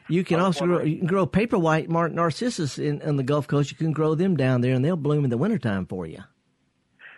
[0.08, 3.70] You can also grow, you can grow paper white narcissus in, in the Gulf Coast.
[3.70, 6.22] You can grow them down there, and they'll bloom in the wintertime for you.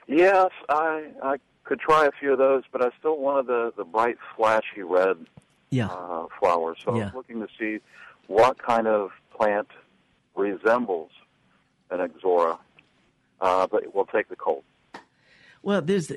[0.06, 3.84] Yes, I I could try a few of those, but I still wanted the the
[3.84, 5.18] bright, flashy red
[5.70, 5.88] yeah.
[5.88, 6.78] uh, flowers.
[6.84, 7.02] So yeah.
[7.02, 7.82] I was looking to see
[8.26, 9.68] what kind of plant
[10.34, 11.10] resembles
[11.90, 12.58] an ixora,
[13.40, 14.64] uh, but we'll take the cold.
[15.62, 16.12] Well, there's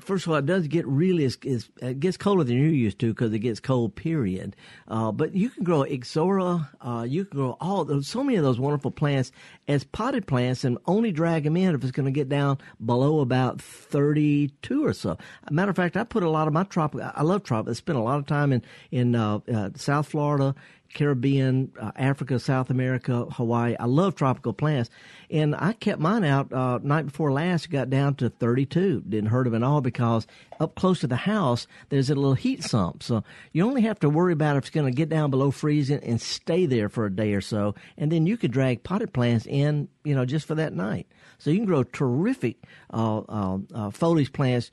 [0.00, 3.32] first of all, it does get really it gets colder than you're used to because
[3.32, 3.94] it gets cold.
[3.94, 4.56] Period.
[4.88, 6.68] Uh, but you can grow ixora.
[6.80, 9.32] Uh, you can grow all those, so many of those wonderful plants
[9.68, 13.20] as potted plants, and only drag them in if it's going to get down below
[13.20, 15.18] about 32 or so.
[15.50, 17.10] matter of fact, I put a lot of my tropical.
[17.14, 17.70] I love tropical.
[17.70, 20.54] I spent a lot of time in in uh, uh South Florida
[20.92, 23.76] Caribbean, uh, Africa, South America, Hawaii.
[23.78, 24.90] I love tropical plants,
[25.30, 27.70] and I kept mine out uh, night before last.
[27.70, 29.04] Got down to 32.
[29.08, 30.26] Didn't hurt them at all because
[30.58, 33.02] up close to the house there's a little heat sump.
[33.02, 36.02] So you only have to worry about if it's going to get down below freezing
[36.02, 39.46] and stay there for a day or so, and then you could drag potted plants
[39.46, 41.06] in, you know, just for that night.
[41.38, 42.56] So you can grow terrific
[42.92, 44.70] uh, uh, uh foliage plants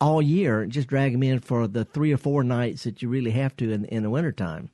[0.00, 0.62] all year.
[0.62, 3.56] And just drag them in for the three or four nights that you really have
[3.56, 4.70] to in, in the wintertime.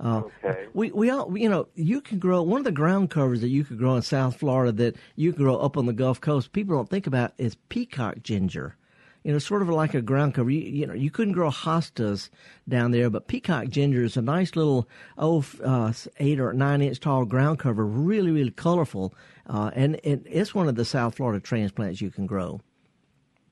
[0.00, 0.66] Uh, okay.
[0.74, 3.64] We we all you know you can grow one of the ground covers that you
[3.64, 6.52] could grow in South Florida that you can grow up on the Gulf Coast.
[6.52, 8.76] People don't think about is peacock ginger.
[9.24, 10.50] You know, sort of like a ground cover.
[10.50, 12.30] You, you know, you couldn't grow hostas
[12.68, 17.00] down there, but peacock ginger is a nice little oh uh, eight or nine inch
[17.00, 19.12] tall ground cover, really really colorful,
[19.48, 22.60] uh, and it, it's one of the South Florida transplants you can grow.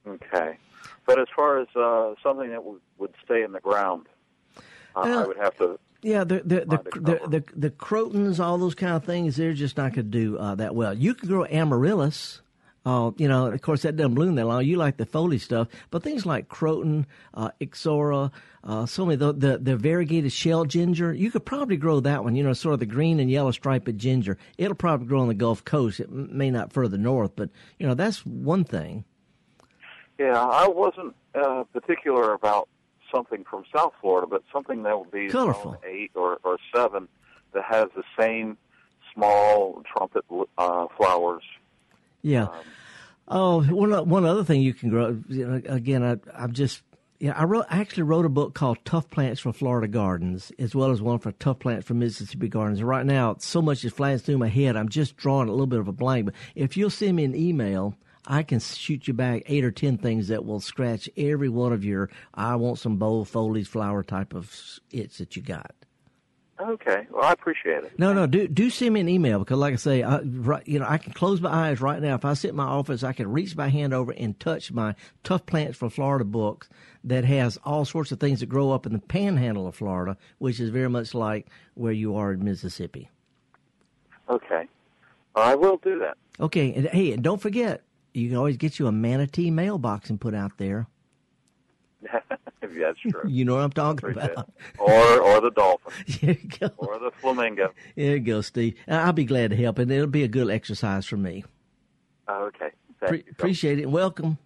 [0.06, 0.56] Okay,
[1.06, 4.06] but as far as uh, something that w- would stay in the ground,
[4.94, 8.74] uh, I would have to yeah, the the the, the the, the crotons, all those
[8.74, 10.94] kind of things, they're just not going to do uh, that well.
[10.94, 12.40] You can grow amaryllis.
[12.84, 14.64] Uh, you know, of course, that doesn't bloom that long.
[14.64, 17.04] You like the foliage stuff, but things like croton,
[17.34, 18.30] uh, ixora,
[18.62, 22.36] uh, so many the, the the variegated shell ginger, you could probably grow that one.
[22.36, 24.38] You know, sort of the green and yellow striped ginger.
[24.58, 25.98] It'll probably grow on the Gulf Coast.
[25.98, 29.04] It may not further north, but you know, that's one thing.
[30.18, 32.68] Yeah, I wasn't uh, particular about
[33.14, 37.08] something from South Florida, but something that would be colorful eight or, or seven
[37.52, 38.56] that has the same
[39.14, 40.24] small trumpet
[40.58, 41.42] uh, flowers.
[42.22, 42.44] Yeah.
[42.44, 42.50] Um,
[43.28, 45.18] oh, one one other thing you can grow.
[45.28, 46.82] You know, again, I, I'm just
[47.18, 50.74] yeah, I wrote I actually wrote a book called Tough Plants for Florida Gardens, as
[50.74, 52.82] well as one for Tough Plants for Mississippi Gardens.
[52.82, 55.80] Right now, so much is flying through my head, I'm just drawing a little bit
[55.80, 56.26] of a blank.
[56.26, 59.98] But if you'll send me an email, I can shoot you back eight or ten
[59.98, 64.34] things that will scratch every one of your I want some bold foliage flower type
[64.34, 64.54] of
[64.90, 65.72] itch that you got.
[66.58, 67.98] Okay, well I appreciate it.
[67.98, 70.78] No, no, do do send me an email because, like I say, I, right, you
[70.78, 72.14] know, I can close my eyes right now.
[72.14, 74.94] If I sit in my office, I can reach my hand over and touch my
[75.22, 76.66] Tough Plants for Florida book
[77.04, 80.58] that has all sorts of things that grow up in the Panhandle of Florida, which
[80.58, 83.10] is very much like where you are in Mississippi.
[84.30, 84.66] Okay,
[85.34, 86.16] I will do that.
[86.40, 87.82] Okay, and hey, and don't forget,
[88.16, 90.86] you can always get you a manatee mailbox and put out there.
[92.60, 93.22] That's true.
[93.26, 94.50] You know what I'm talking about.
[94.78, 95.92] Or or the dolphin.
[96.20, 96.70] There you go.
[96.78, 97.72] Or the flamingo.
[97.94, 98.76] There you go, Steve.
[98.88, 101.44] I'll be glad to help, and it'll be a good exercise for me.
[102.28, 102.70] okay.
[103.00, 103.90] Pre- appreciate it.
[103.90, 104.38] Welcome.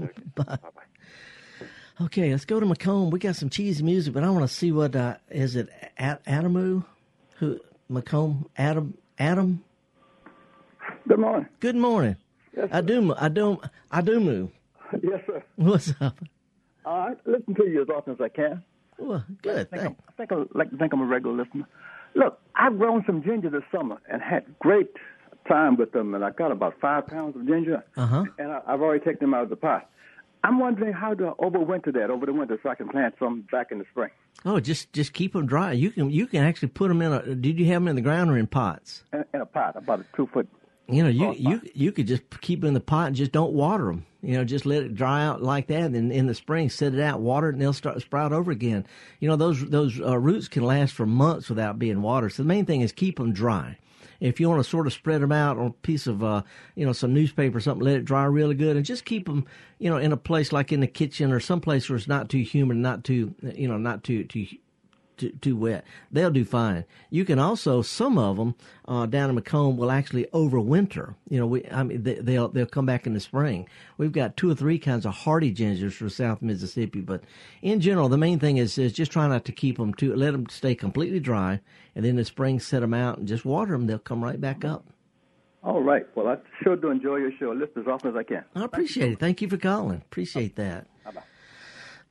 [0.00, 0.12] Okay.
[0.34, 0.44] Bye.
[0.44, 1.66] Bye-bye.
[2.06, 3.10] Okay, let's go to McComb.
[3.10, 5.68] We got some cheesy music, but I want to see what uh, is it?
[5.98, 6.84] Adamu,
[7.36, 8.46] who McComb?
[8.56, 8.96] Adam?
[9.18, 9.62] Adam?
[11.06, 11.48] Good morning.
[11.60, 12.16] Good morning.
[12.56, 13.14] Yes, I do.
[13.14, 13.60] I do.
[13.90, 14.50] I do move.
[15.02, 15.42] Yes, sir.
[15.56, 16.18] What's up?
[16.84, 18.62] I listen to you as often as I can.
[18.98, 19.68] Well, good.
[19.72, 21.66] I think, I, think I like to think I'm a regular listener.
[22.14, 24.90] Look, I've grown some ginger this summer and had great
[25.48, 28.24] time with them, and I got about five pounds of ginger, uh-huh.
[28.38, 29.88] and I, I've already taken them out of the pot.
[30.42, 33.70] I'm wondering how to overwinter that over the winter so I can plant some back
[33.70, 34.10] in the spring.
[34.44, 35.72] Oh, just just keep them dry.
[35.72, 37.34] You can you can actually put them in a.
[37.34, 39.04] Did you have them in the ground or in pots?
[39.12, 40.48] In, in a pot, about a two foot
[40.92, 43.52] you know, you you you could just keep them in the pot and just don't
[43.52, 44.06] water them.
[44.22, 45.92] You know, just let it dry out like that.
[45.92, 48.50] And in, the spring, set it out, water it, and they'll start to sprout over
[48.50, 48.86] again.
[49.18, 52.32] You know, those those uh, roots can last for months without being watered.
[52.32, 53.78] So the main thing is keep them dry.
[54.20, 56.42] If you want to sort of spread them out on a piece of, uh,
[56.74, 59.46] you know, some newspaper or something, let it dry really good, and just keep them,
[59.78, 62.28] you know, in a place like in the kitchen or some place where it's not
[62.28, 64.46] too humid, not too, you know, not too too
[65.20, 65.84] too, too wet.
[66.10, 66.84] They'll do fine.
[67.10, 68.54] You can also some of them
[68.88, 71.14] uh, down in McComb will actually overwinter.
[71.28, 73.68] You know, we I mean they, they'll they'll come back in the spring.
[73.98, 77.22] We've got two or three kinds of hardy gingers for South Mississippi, but
[77.62, 80.14] in general, the main thing is is just try not to keep them too.
[80.14, 81.60] Let them stay completely dry,
[81.94, 83.86] and then in the spring set them out and just water them.
[83.86, 84.86] They'll come right back up.
[85.62, 86.06] All right.
[86.14, 87.50] Well, I sure do enjoy your show.
[87.50, 88.44] Listen as often as I can.
[88.54, 89.18] I appreciate it.
[89.18, 89.98] Thank you for calling.
[89.98, 90.86] Appreciate that.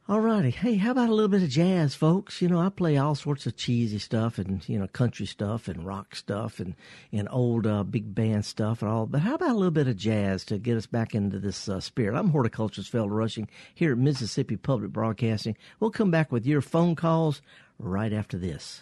[0.09, 0.49] All righty.
[0.49, 2.41] Hey, how about a little bit of jazz, folks?
[2.41, 5.85] You know, I play all sorts of cheesy stuff and, you know, country stuff and
[5.85, 6.73] rock stuff and,
[7.11, 9.05] and old uh, big band stuff and all.
[9.05, 11.79] But how about a little bit of jazz to get us back into this uh,
[11.79, 12.17] spirit?
[12.17, 15.55] I'm Horticulturist Felder Rushing here at Mississippi Public Broadcasting.
[15.79, 17.43] We'll come back with your phone calls
[17.77, 18.81] right after this.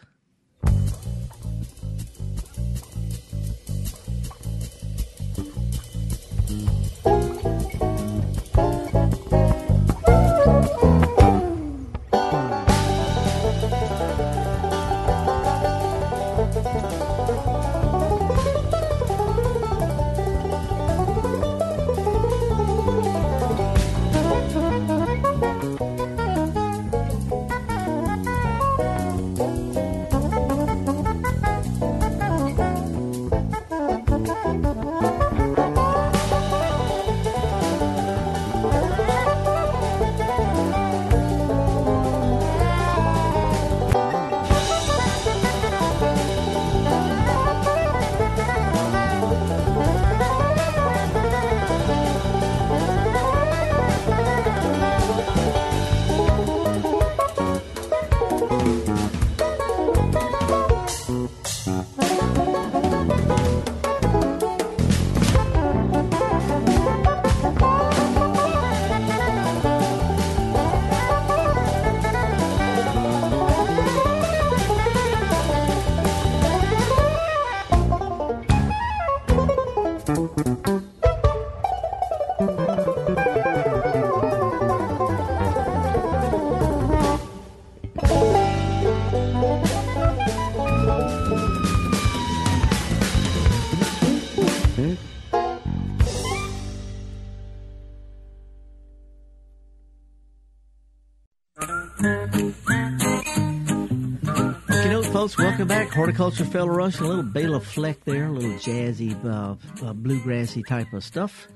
[105.57, 105.89] Welcome back.
[105.89, 110.93] Horticulture Felder Rushing, a little Bela Fleck there, a little jazzy, uh, uh, bluegrassy type
[110.93, 111.47] of stuff.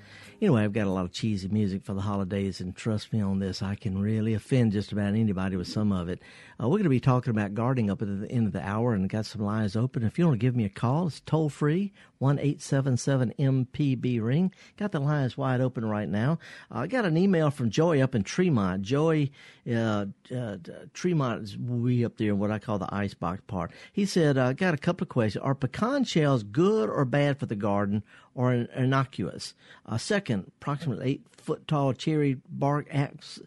[0.42, 3.38] Anyway, I've got a lot of cheesy music for the holidays, and trust me on
[3.38, 6.20] this, I can really offend just about anybody with some of it.
[6.60, 8.96] Uh, we're going to be talking about gardening up at the end of the hour,
[8.96, 10.02] and got some lines open.
[10.02, 13.34] If you want to give me a call, it's toll free one eight seven seven
[13.40, 14.54] MPB ring.
[14.78, 16.38] Got the lines wide open right now.
[16.74, 18.84] Uh, I got an email from Joey up in Tremont.
[18.84, 19.32] Joey,
[19.70, 20.58] uh, uh,
[20.94, 23.72] Tremont is way up there in what I call the icebox part.
[23.92, 25.44] He said, "I uh, got a couple of questions.
[25.44, 28.04] Are pecan shells good or bad for the garden,
[28.36, 29.56] or innocuous?
[29.88, 33.40] Uh, second, approximately eight foot tall cherry bark axe,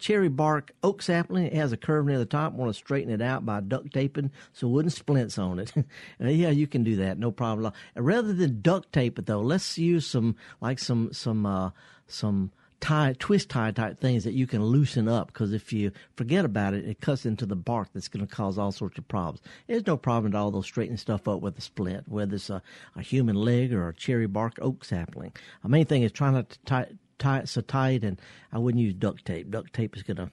[0.00, 1.46] cherry bark oak sapling.
[1.46, 2.52] It has a curve near the top.
[2.52, 5.72] Want to straighten it out by duct taping so wooden splints on it.
[6.20, 7.18] yeah, you can do that.
[7.18, 7.72] No problem.
[7.94, 11.70] Rather than duct tape it though, let's use some like some some uh,
[12.06, 16.44] some tie twist tie type things that you can loosen up because if you forget
[16.44, 19.40] about it, it cuts into the bark that's going to cause all sorts of problems.
[19.66, 22.62] There's no problem at all though straightening stuff up with a splint, whether it's a,
[22.96, 25.32] a human leg or a cherry bark oak sapling.
[25.62, 26.86] The main thing is trying not to tie,
[27.20, 28.20] tie so tight, and
[28.52, 29.50] I wouldn't use duct tape.
[29.50, 30.30] Duct tape is going to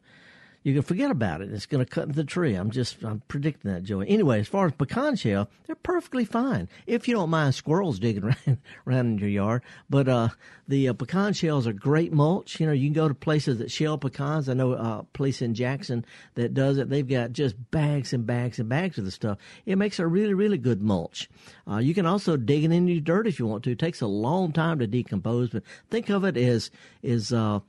[0.67, 1.49] you can forget about it.
[1.53, 2.53] It's going to cut the tree.
[2.53, 4.10] I'm just I'm predicting that, Joey.
[4.10, 8.23] Anyway, as far as pecan shell, they're perfectly fine if you don't mind squirrels digging
[8.47, 9.62] around, around in your yard.
[9.89, 10.30] But uh,
[10.67, 12.60] the uh, pecan shells are great mulch.
[12.60, 14.49] You know, you can go to places that shell pecans.
[14.49, 16.03] I know a place in Jackson
[16.36, 16.89] that does it.
[16.89, 19.38] They've got just bags and bags and bags of the stuff.
[19.65, 21.30] It makes a really really good mulch.
[21.65, 23.71] Uh, you can also dig it into your dirt if you want to.
[23.71, 27.62] It takes a long time to decompose, but think of it as is uh,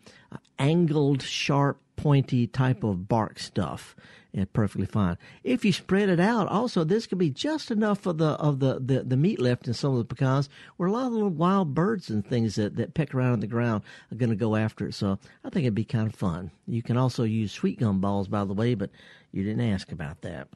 [0.59, 3.95] angled, sharp pointy type of bark stuff.
[4.35, 5.17] And perfectly fine.
[5.43, 8.79] If you spread it out, also this could be just enough of the of the,
[8.79, 11.75] the, the meat left in some of the pecans, where a lot of little wild
[11.75, 13.83] birds and things that, that peck around on the ground
[14.13, 14.95] are going to go after it.
[14.95, 16.51] So I think it'd be kind of fun.
[16.67, 18.91] You can also use sweet gum balls, by the way, but
[19.33, 20.49] you didn't ask about that.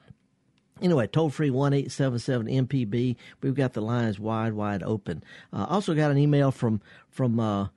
[0.82, 3.16] Anyway, toll free one eight seven seven MPB.
[3.40, 5.24] We've got the lines wide, wide open.
[5.52, 7.68] Uh, also got an email from from uh,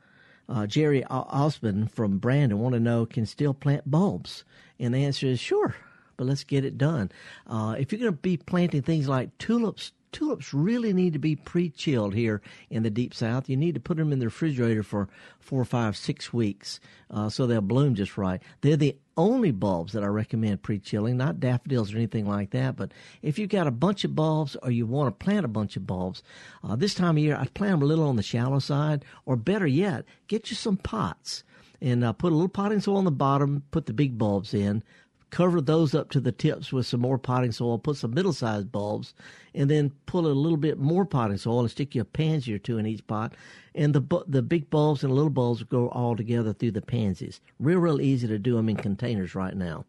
[0.49, 4.43] uh, Jerry Osmond from Brandon want to know can still plant bulbs?
[4.79, 5.75] And the answer is sure,
[6.17, 7.11] but let's get it done.
[7.47, 11.35] Uh, if you're going to be planting things like tulips, tulips really need to be
[11.35, 13.49] pre-chilled here in the deep south.
[13.49, 16.79] You need to put them in the refrigerator for four, five, six weeks
[17.11, 18.41] uh, so they'll bloom just right.
[18.61, 22.77] They're the only bulbs that I recommend pre-chilling, not daffodils or anything like that.
[22.77, 25.75] But if you've got a bunch of bulbs or you want to plant a bunch
[25.75, 26.23] of bulbs,
[26.63, 29.35] uh, this time of year I'd plant them a little on the shallow side, or
[29.35, 31.43] better yet, get you some pots
[31.81, 34.81] and uh, put a little potting soil on the bottom, put the big bulbs in,
[35.29, 38.71] cover those up to the tips with some more potting soil, put some middle sized
[38.71, 39.13] bulbs,
[39.53, 42.59] and then pull a little bit more potting soil and stick you a pansy or
[42.59, 43.33] two in each pot.
[43.73, 47.41] And the the big bulbs and little bulbs go all together through the pansies.
[47.59, 49.85] Real, real easy to do them in containers right now.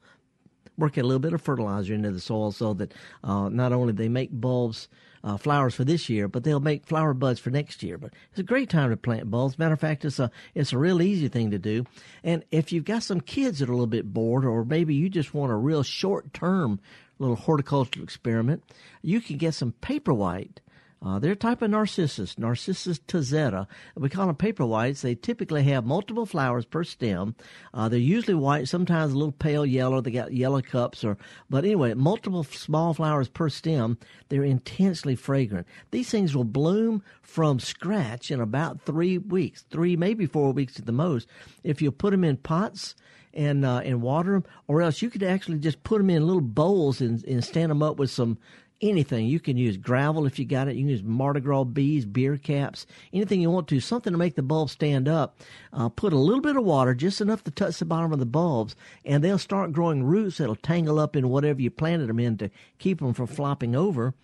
[0.79, 2.93] Work a little bit of fertilizer into the soil so that
[3.25, 4.89] uh, not only they make bulbs
[5.27, 7.99] uh, flowers for this year, but they'll make flower buds for next year.
[7.99, 9.59] But it's a great time to plant bulbs.
[9.59, 11.85] Matter of fact, it's a it's a real easy thing to do.
[12.23, 15.11] And if you've got some kids that are a little bit bored, or maybe you
[15.11, 16.79] just want a real short term
[17.19, 18.63] little horticultural experiment,
[19.03, 20.61] you can get some paper white
[21.03, 23.67] uh, they're a type of narcissus, Narcissus tazetta.
[23.95, 25.03] We call them paper whites.
[25.03, 27.35] They typically have multiple flowers per stem.
[27.75, 30.01] Uh, they're usually white, sometimes a little pale yellow.
[30.01, 31.19] They got yellow cups, or
[31.51, 33.99] but anyway, multiple small flowers per stem.
[34.31, 35.67] They're intensely fragrant.
[35.91, 40.87] These things will bloom from scratch in about three weeks, three maybe four weeks at
[40.87, 41.29] the most.
[41.63, 42.95] If you put them in pots
[43.35, 46.41] and uh, and water them, or else you could actually just put them in little
[46.41, 48.39] bowls and, and stand them up with some
[48.81, 49.27] anything.
[49.27, 50.77] You can use gravel if you got it.
[50.77, 53.81] You can use Mardi Gras bees, beer caps, anything you want to.
[53.81, 55.39] Something to make the bulb stand up.
[55.73, 58.27] Uh, put a little bit of water, just enough to touch the bottom of the
[58.27, 62.37] bulbs, and they'll start growing roots that'll tangle up in whatever you planted them in
[62.39, 64.15] to keep them from flopping over.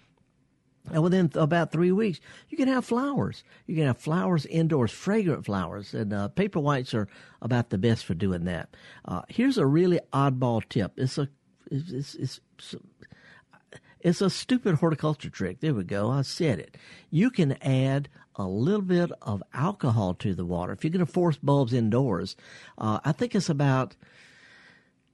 [0.90, 3.44] And within about three weeks, you can have flowers.
[3.66, 7.06] You can have flowers indoors, fragrant flowers, and uh, paper whites are
[7.40, 8.74] about the best for doing that.
[9.04, 10.92] Uh, here's a really oddball tip.
[10.96, 11.28] It's a
[11.70, 12.74] it's, it's, it's
[14.02, 15.60] it's a stupid horticulture trick.
[15.60, 16.10] There we go.
[16.10, 16.76] I said it.
[17.10, 20.72] You can add a little bit of alcohol to the water.
[20.72, 22.36] If you're going to force bulbs indoors,
[22.78, 23.96] uh, I think it's about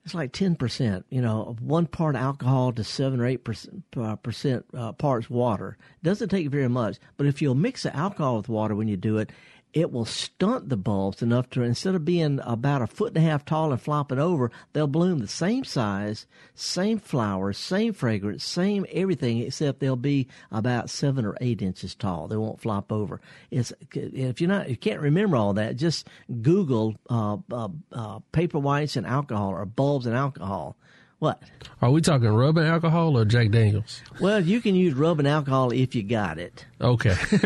[0.04, 4.92] it's like 10%, you know, one part alcohol to 7 or 8% uh, percent, uh,
[4.92, 5.76] parts water.
[6.02, 9.18] Doesn't take very much, but if you'll mix the alcohol with water when you do
[9.18, 9.30] it,
[9.72, 13.28] it will stunt the bulbs enough to instead of being about a foot and a
[13.28, 18.86] half tall and flopping over, they'll bloom the same size, same flowers, same fragrance, same
[18.92, 22.28] everything, except they'll be about seven or eight inches tall.
[22.28, 23.20] They won't flop over.
[23.50, 26.08] It's if you're not, you can't remember all that, just
[26.42, 30.76] Google uh, uh, uh, paper whites and alcohol or bulbs and alcohol.
[31.18, 31.42] What?
[31.82, 34.02] Are we talking rubbing alcohol or Jack Daniels?
[34.20, 36.64] Well, you can use rubbing alcohol if you got it.
[36.80, 37.16] Okay.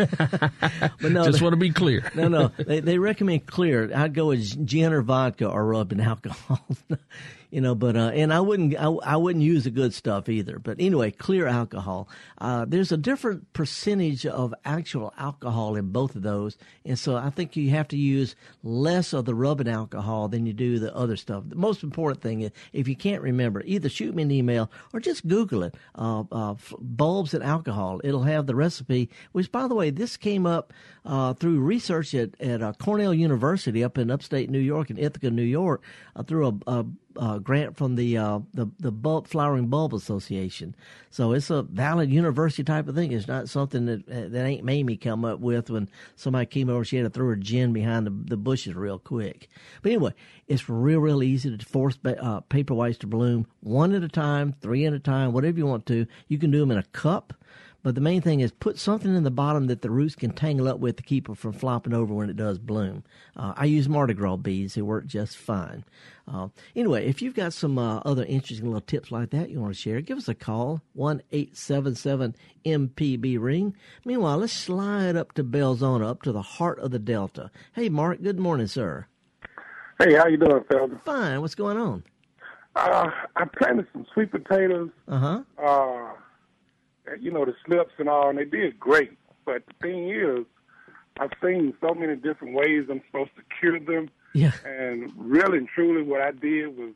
[1.01, 2.09] But no, Just they- want to be clear.
[2.15, 2.47] no, no.
[2.57, 3.91] They, they recommend clear.
[3.93, 6.59] I'd go with gin or vodka or rubbing alcohol.
[7.53, 10.57] you know, but uh, and I wouldn't I, I wouldn't use the good stuff either.
[10.57, 12.09] But anyway, clear alcohol.
[12.39, 17.29] Uh, there's a different percentage of actual alcohol in both of those, and so I
[17.29, 21.15] think you have to use less of the rubbing alcohol than you do the other
[21.15, 21.43] stuff.
[21.47, 24.99] The most important thing is if you can't remember, either shoot me an email or
[24.99, 25.75] just Google it.
[25.93, 28.01] Uh, uh, bulbs and alcohol.
[28.03, 29.11] It'll have the recipe.
[29.31, 30.73] Which, by the way, this came up
[31.05, 35.29] uh, through research at at uh, Cornell University up in upstate New York in Ithaca,
[35.29, 35.83] New York,
[36.25, 36.85] through a, a,
[37.17, 40.75] a grant from the uh, the the bulb, Flowering Bulb Association.
[41.09, 43.11] So it's a valid university type of thing.
[43.11, 46.83] It's not something that uh, that Aunt Mamie come up with when somebody came over.
[46.83, 49.49] She had to throw her gin behind the, the bushes real quick.
[49.81, 50.13] But anyway,
[50.47, 54.53] it's real real easy to force uh, paper whites to bloom one at a time,
[54.61, 56.05] three at a time, whatever you want to.
[56.27, 57.33] You can do them in a cup.
[57.83, 60.69] But the main thing is put something in the bottom that the roots can tangle
[60.69, 63.03] up with to keep it from flopping over when it does bloom.
[63.35, 65.83] Uh, I use Mardi Gras beads; they work just fine.
[66.25, 69.73] Uh, anyway, if you've got some uh, other interesting little tips like that you want
[69.75, 73.75] to share, give us a call one eight seven seven MPB ring.
[74.05, 77.51] Meanwhile, let's slide up to Belzoni, up to the heart of the Delta.
[77.73, 78.21] Hey, Mark.
[78.21, 79.07] Good morning, sir.
[79.99, 81.03] Hey, how you doing, Felder?
[81.03, 81.41] Fine.
[81.41, 82.03] What's going on?
[82.75, 84.89] Uh, I planted some sweet potatoes.
[85.07, 85.43] Uh huh.
[85.61, 86.13] Uh,
[87.19, 89.17] you know the slips and all, and they did great.
[89.45, 90.45] But the thing is,
[91.19, 94.09] I've seen so many different ways I'm supposed to cure them.
[94.33, 94.51] Yeah.
[94.65, 96.93] And really and truly, what I did was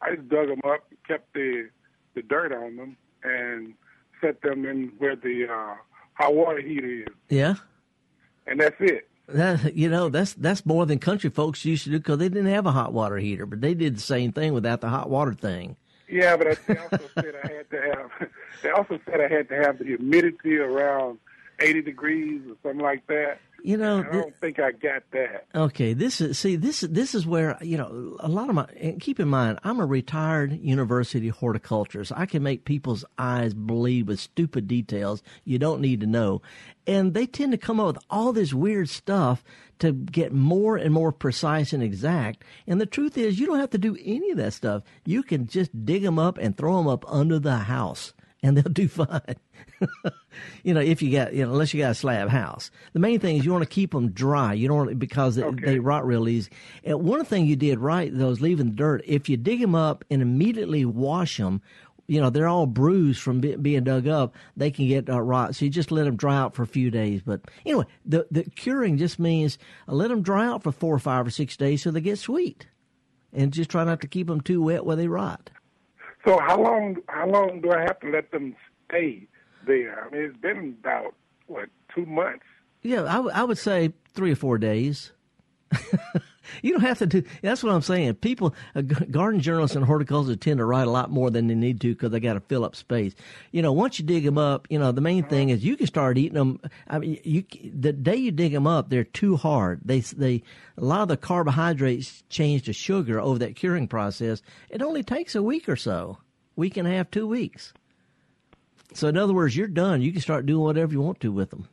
[0.00, 1.68] I just dug them up, kept the
[2.14, 3.74] the dirt on them, and
[4.20, 5.74] set them in where the uh,
[6.14, 7.54] hot water heater is, Yeah.
[8.46, 9.08] and that's it.
[9.28, 12.46] That, you know, that's that's more than country folks used to do because they didn't
[12.46, 15.34] have a hot water heater, but they did the same thing without the hot water
[15.34, 15.76] thing.
[16.08, 18.28] Yeah, but they also said I had to have.
[18.60, 21.20] They also said I had to have the humidity around
[21.60, 23.38] eighty degrees or something like that.
[23.62, 25.46] You know, I don't think I got that.
[25.52, 29.00] Okay, this is see this this is where you know a lot of my and
[29.00, 32.12] keep in mind I'm a retired university horticulturist.
[32.14, 36.40] I can make people's eyes bleed with stupid details you don't need to know,
[36.86, 39.42] and they tend to come up with all this weird stuff
[39.80, 42.44] to get more and more precise and exact.
[42.66, 44.82] And the truth is, you don't have to do any of that stuff.
[45.04, 48.72] You can just dig them up and throw them up under the house and they'll
[48.72, 49.36] do fine.
[50.62, 52.70] you know, if you got, you know, unless you got a slab house.
[52.92, 54.52] The main thing is you want to keep them dry.
[54.52, 56.50] You don't want because they, they rot real easy.
[56.84, 59.02] And one thing you did right, though, is leaving the dirt.
[59.06, 61.62] If you dig them up and immediately wash them,
[62.06, 64.34] you know, they're all bruised from be, being dug up.
[64.56, 65.54] They can get uh, rot.
[65.54, 67.20] So you just let them dry out for a few days.
[67.22, 70.98] But anyway, the, the curing just means uh, let them dry out for four or
[70.98, 72.66] five or six days so they get sweet.
[73.32, 75.50] And just try not to keep them too wet where they rot.
[76.28, 76.96] So how long?
[77.08, 78.54] How long do I have to let them
[78.86, 79.26] stay
[79.66, 80.04] there?
[80.06, 81.14] I mean, it's been about
[81.46, 82.44] what two months.
[82.82, 85.12] Yeah, I, w- I would say three or four days.
[86.62, 87.22] you don't have to do.
[87.42, 88.14] That's what I'm saying.
[88.16, 91.80] People, uh, garden journalists and horticulturists tend to write a lot more than they need
[91.82, 93.14] to because they got to fill up space.
[93.52, 95.86] You know, once you dig them up, you know the main thing is you can
[95.86, 96.60] start eating them.
[96.88, 99.80] I mean, you the day you dig them up, they're too hard.
[99.84, 100.42] They they
[100.76, 104.42] a lot of the carbohydrates change to sugar over that curing process.
[104.70, 106.18] It only takes a week or so,
[106.56, 107.72] week and a half, two weeks.
[108.94, 110.00] So in other words, you're done.
[110.00, 111.68] You can start doing whatever you want to with them.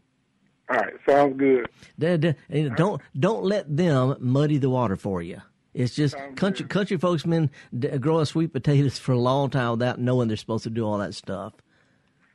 [0.69, 1.67] All right, sounds good.
[1.97, 5.41] You don't don't let them muddy the water for you.
[5.73, 7.49] It's just country country folks been
[7.99, 11.13] growing sweet potatoes for a long time without knowing they're supposed to do all that
[11.13, 11.53] stuff.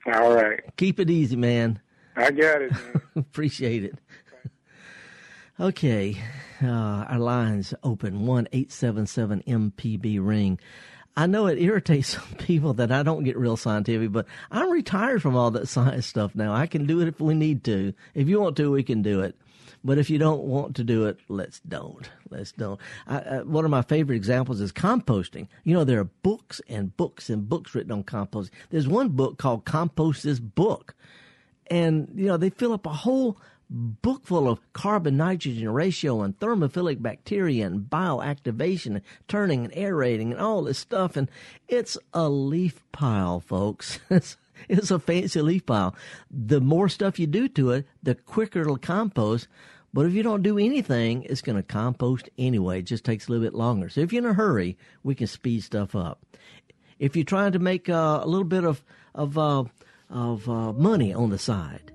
[0.07, 1.81] All right, Keep it easy, man.
[2.16, 2.72] I got it.
[2.72, 3.03] Man.
[3.16, 3.99] Appreciate it.
[5.59, 6.16] Okay,
[6.62, 10.59] uh, our lines open one eight seven seven MPB ring.
[11.17, 15.23] I know it irritates some people that I don't get real scientific, but I'm retired
[15.23, 16.55] from all that science stuff now.
[16.55, 17.95] I can do it if we need to.
[18.15, 19.37] If you want to, we can do it.
[19.83, 22.11] But if you don't want to do it, let's don't.
[22.29, 22.79] Let's don't.
[23.07, 25.49] I, one of my favorite examples is composting.
[25.65, 28.51] You know, there are books and books and books written on composting.
[28.69, 30.95] There's one book called Compost This Book
[31.71, 33.39] and you know they fill up a whole
[33.71, 40.33] book full of carbon nitrogen ratio and thermophilic bacteria and bioactivation and turning and aerating
[40.33, 41.31] and all this stuff and
[41.68, 43.99] it's a leaf pile folks.
[44.11, 44.37] It's,
[44.68, 45.97] it's a fancy leaf pile.
[46.31, 49.49] The more stuff you do to it the quicker it'll compost.
[49.95, 52.81] But if you don't do anything it's going to compost anyway.
[52.81, 53.89] It just takes a little bit longer.
[53.89, 56.27] So if you're in a hurry we can speed stuff up.
[56.99, 59.64] If you're trying to make uh, a little bit of of uh,
[60.11, 61.93] of uh, money on the side,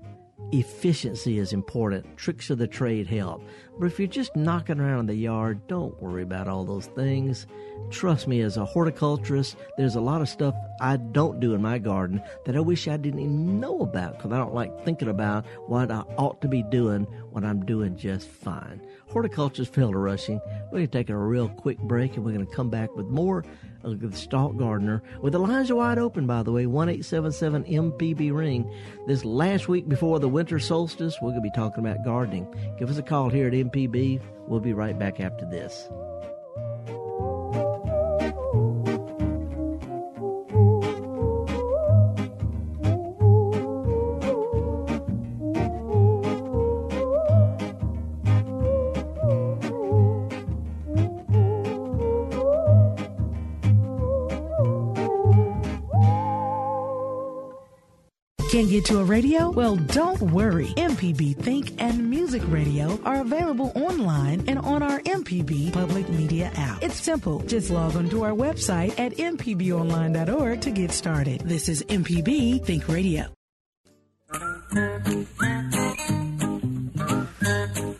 [0.52, 2.16] efficiency is important.
[2.16, 3.42] Tricks of the trade help.
[3.78, 7.46] But if you're just knocking around in the yard, don't worry about all those things.
[7.90, 11.78] Trust me, as a horticulturist, there's a lot of stuff I don't do in my
[11.78, 15.46] garden that I wish I didn't even know about because I don't like thinking about
[15.66, 18.80] what I ought to be doing when I'm doing just fine.
[19.08, 20.40] Horticulturist Felder Rushing.
[20.66, 23.06] We're going to take a real quick break and we're going to come back with
[23.06, 23.44] more
[23.82, 28.34] of the Gestalt Gardener with the lines are wide open, by the way, 1877 MPB
[28.34, 28.70] ring.
[29.06, 32.46] This last week before the winter solstice, we're going to be talking about gardening.
[32.78, 34.20] Give us a call here at MPB.
[34.48, 35.88] We'll be right back after this.
[58.86, 59.50] To a radio?
[59.50, 60.68] Well, don't worry.
[60.76, 66.84] MPB Think and Music Radio are available online and on our MPB Public Media app.
[66.84, 67.40] It's simple.
[67.40, 71.40] Just log on to our website at mpbonline.org to get started.
[71.40, 73.26] This is MPB Think Radio.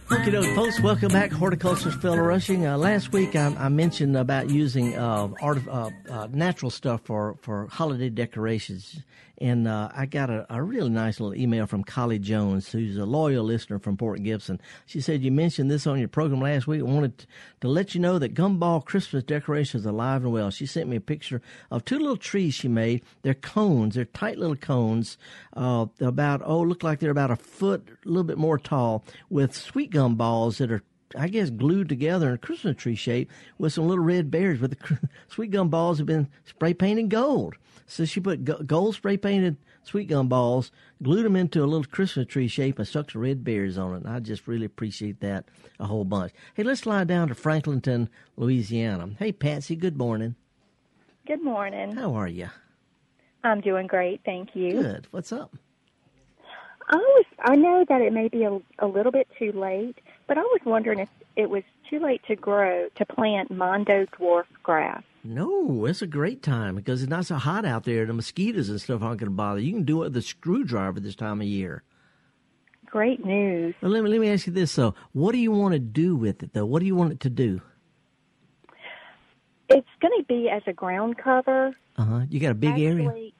[0.08, 0.80] Okie doke, folks.
[0.80, 2.64] Welcome back, Horticulturist Felder Rushing.
[2.64, 7.36] Uh, last week I, I, mentioned about using uh, art, uh, uh, natural stuff for,
[7.42, 9.02] for holiday decorations.
[9.38, 13.04] And uh, I got a, a, really nice little email from Collie Jones, who's a
[13.04, 14.60] loyal listener from Port Gibson.
[14.86, 16.80] She said, You mentioned this on your program last week.
[16.80, 17.26] I wanted
[17.60, 20.50] to let you know that Gumball Christmas decorations are alive and well.
[20.50, 23.02] She sent me a picture of two little trees she made.
[23.22, 25.18] They're cones, they're tight little cones,
[25.54, 29.54] uh, about, oh, look like they're about a foot, a little bit more tall, with
[29.54, 30.82] sweet gum balls that are
[31.14, 34.60] I guess glued together in a Christmas tree shape with some little red berries.
[34.60, 34.98] But the
[35.28, 37.54] sweet gum balls have been spray painted gold.
[37.86, 42.26] So she put gold spray painted sweet gum balls, glued them into a little Christmas
[42.26, 43.98] tree shape, and stuck some red berries on it.
[43.98, 45.44] And I just really appreciate that
[45.78, 46.32] a whole bunch.
[46.54, 49.10] Hey, let's slide down to Franklinton, Louisiana.
[49.18, 50.34] Hey, Patsy, good morning.
[51.26, 51.94] Good morning.
[51.94, 52.48] How are you?
[53.44, 54.82] I'm doing great, thank you.
[54.82, 55.06] Good.
[55.12, 55.54] What's up?
[56.88, 57.24] I was.
[57.40, 60.60] I know that it may be a, a little bit too late, but I was
[60.64, 65.02] wondering if it was too late to grow to plant Mondo dwarf grass.
[65.22, 68.06] No, it's a great time because it's not so hot out there.
[68.06, 69.72] The mosquitoes and stuff aren't going to bother you.
[69.72, 71.82] can do it with a screwdriver this time of year.
[72.86, 73.74] Great news.
[73.80, 76.14] Well, let me let me ask you this though: What do you want to do
[76.14, 76.64] with it though?
[76.64, 77.60] What do you want it to do?
[79.68, 81.74] It's going to be as a ground cover.
[81.96, 82.20] Uh huh.
[82.30, 83.30] You got a big Actually, area.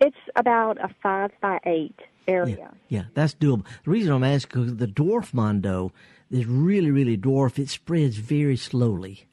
[0.00, 2.56] It's about a five by eight area.
[2.88, 3.64] Yeah, yeah, that's doable.
[3.84, 5.92] The reason I'm asking because the dwarf mondo
[6.30, 7.58] is really, really dwarf.
[7.58, 9.26] It spreads very slowly.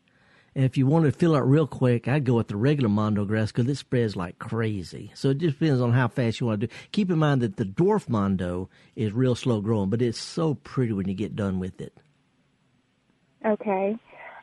[0.54, 3.24] And if you want to fill it real quick, I'd go with the regular mondo
[3.24, 5.12] grass because it spreads like crazy.
[5.16, 6.74] So it just depends on how fast you want to do.
[6.92, 10.92] Keep in mind that the dwarf mondo is real slow growing, but it's so pretty
[10.92, 11.98] when you get done with it.
[13.46, 13.98] Okay,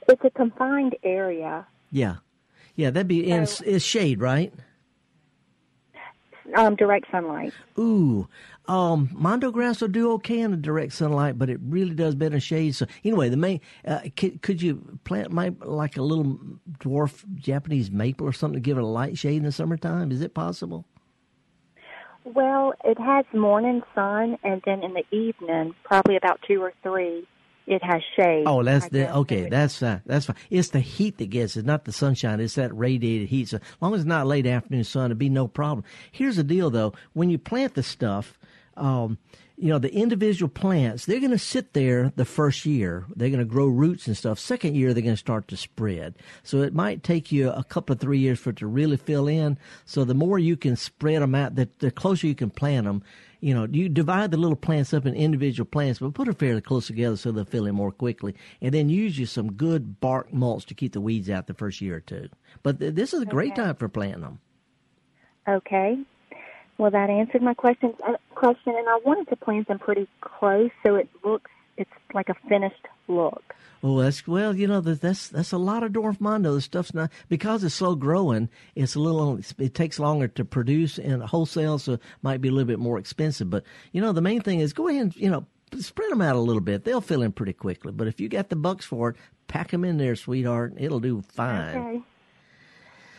[0.09, 1.66] it's a confined area.
[1.90, 2.16] Yeah,
[2.74, 4.53] yeah, that'd be in it's shade, right?
[6.55, 7.53] Um, direct sunlight.
[7.78, 8.26] Ooh,
[8.66, 12.36] um, Mondo grass will do okay in the direct sunlight, but it really does better
[12.36, 12.74] in shade.
[12.74, 16.38] So anyway, the main uh, could, could you plant my, like a little
[16.78, 20.11] dwarf Japanese maple or something to give it a light shade in the summertime?
[20.11, 20.86] Is it possible?
[22.24, 27.26] Well, it has morning sun, and then in the evening, probably about two or three,
[27.68, 28.44] it has shade.
[28.46, 29.48] Oh, that's the okay.
[29.48, 30.36] That's uh, that's fine.
[30.50, 32.40] It's the heat that gets it, not the sunshine.
[32.40, 33.48] It's that radiated heat.
[33.48, 35.84] So as long as it's not late afternoon sun, it'd be no problem.
[36.10, 38.38] Here's the deal, though: when you plant the stuff,
[38.76, 39.18] um,
[39.56, 43.04] you know, the individual plants, they're going to sit there the first year.
[43.14, 44.38] They're going to grow roots and stuff.
[44.38, 46.14] Second year, they're going to start to spread.
[46.44, 49.26] So it might take you a couple of three years for it to really fill
[49.26, 49.58] in.
[49.84, 53.02] So the more you can spread them out, the, the closer you can plant them.
[53.41, 56.61] You know, you divide the little plants up in individual plants, but put them fairly
[56.61, 58.34] close together so they'll fill in more quickly.
[58.61, 61.80] And then use you some good bark mulch to keep the weeds out the first
[61.80, 62.28] year or two.
[62.64, 63.62] But th- this is a great Okay.
[63.62, 64.41] time for planting them.
[65.49, 65.99] Okay.
[66.78, 67.95] Well, that answered my question.
[68.07, 72.28] Uh, question, and I wanted to plant them pretty close so it looks it's like
[72.28, 73.54] a finished look.
[73.82, 76.54] Oh, that's well, you know that that's that's a lot of dwarf mondo.
[76.54, 78.48] The stuff's not because it's slow growing.
[78.74, 79.38] It's a little.
[79.58, 82.98] It takes longer to produce and wholesale, so it might be a little bit more
[82.98, 83.48] expensive.
[83.50, 85.46] But you know, the main thing is go ahead and you know
[85.78, 86.84] spread them out a little bit.
[86.84, 87.92] They'll fill in pretty quickly.
[87.92, 89.16] But if you got the bucks for it,
[89.46, 90.74] pack them in there, sweetheart.
[90.76, 91.76] It'll do fine.
[91.76, 92.02] Okay.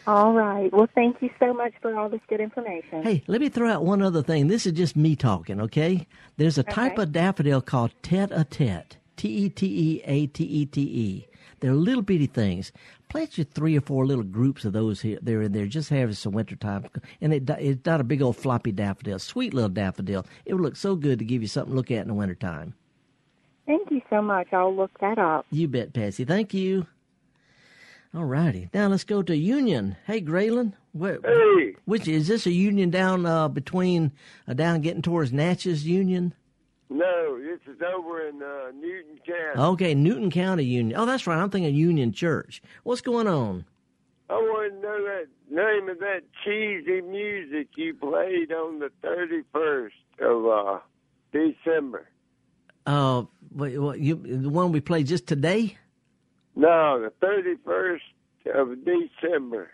[0.10, 0.74] All right.
[0.74, 3.04] Well, thank you so much for all this good information.
[3.04, 4.48] Hey, let me throw out one other thing.
[4.48, 6.08] This is just me talking, okay?
[6.36, 8.98] There's a type of daffodil called tete a tete.
[9.18, 11.28] T E T E A T E T E.
[11.60, 12.72] They're little bitty things.
[13.08, 15.68] Plant you three or four little groups of those here, there and there.
[15.68, 16.88] Just have some wintertime.
[17.22, 19.20] And it, it's not a big old floppy daffodil.
[19.20, 20.26] Sweet little daffodil.
[20.44, 22.74] It would look so good to give you something to look at in the wintertime.
[23.68, 24.48] Thank you so much.
[24.54, 25.46] I'll look that up.
[25.52, 26.26] You bet, Patsy.
[26.26, 26.88] Thank you.
[28.14, 28.70] All righty.
[28.74, 29.96] Now let's go to Union.
[30.08, 30.74] Hey, Graylin.
[30.94, 31.76] Where, hey.
[31.86, 34.12] Which is this a Union down uh, between
[34.48, 36.34] uh, down getting towards Natchez Union?
[36.90, 39.60] No, this is over in uh, Newton County.
[39.60, 41.00] Okay, Newton County Union.
[41.00, 41.38] Oh, that's right.
[41.38, 42.64] I'm thinking Union Church.
[42.84, 43.66] What's going on?
[44.28, 49.90] I want to know that name of that cheesy music you played on the 31st
[50.22, 50.80] of uh,
[51.32, 52.08] December.
[52.88, 55.78] Uh, what, what, you, the one we played just today?
[56.60, 58.02] No, the 31st
[58.54, 59.72] of December.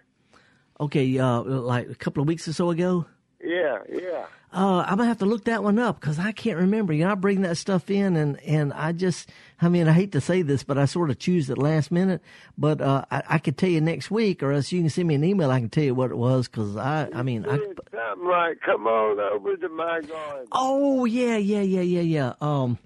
[0.79, 3.07] Okay, uh, like a couple of weeks or so ago?
[3.43, 4.25] Yeah, yeah.
[4.53, 6.93] Uh, I'm gonna have to look that one up because I can't remember.
[6.93, 9.29] You know, I bring that stuff in, and and I just,
[9.59, 12.21] I mean, I hate to say this, but I sort of choose at last minute.
[12.55, 15.15] But uh, I, I could tell you next week, or else you can send me
[15.15, 15.49] an email.
[15.49, 17.57] I can tell you what it was because I, I mean, I.
[17.57, 20.47] Something like, come on over to my garden.
[20.51, 22.33] Oh yeah, yeah, yeah, yeah, yeah.
[22.41, 22.77] Um,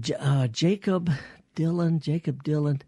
[0.00, 1.10] J- uh, Jakob
[1.54, 2.82] Dylan, Jakob Dylan.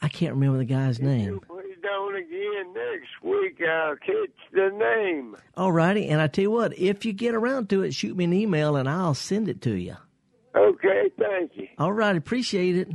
[0.00, 1.40] I can't remember the guy's name.
[1.46, 3.60] Put it on again next week.
[3.66, 5.36] I'll catch the name.
[5.56, 8.24] All righty, and I tell you what, if you get around to it, shoot me
[8.24, 9.96] an email and I'll send it to you.
[10.54, 11.68] Okay, thank you.
[11.78, 12.88] All right, appreciate it.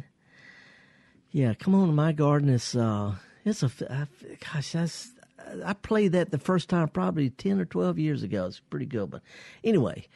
[1.31, 2.49] Yeah, come on to my garden.
[2.49, 4.07] It's uh, it's a I,
[4.53, 5.11] gosh, that's
[5.65, 8.45] I played that the first time probably ten or twelve years ago.
[8.45, 9.21] It's pretty good, but
[9.63, 10.07] anyway,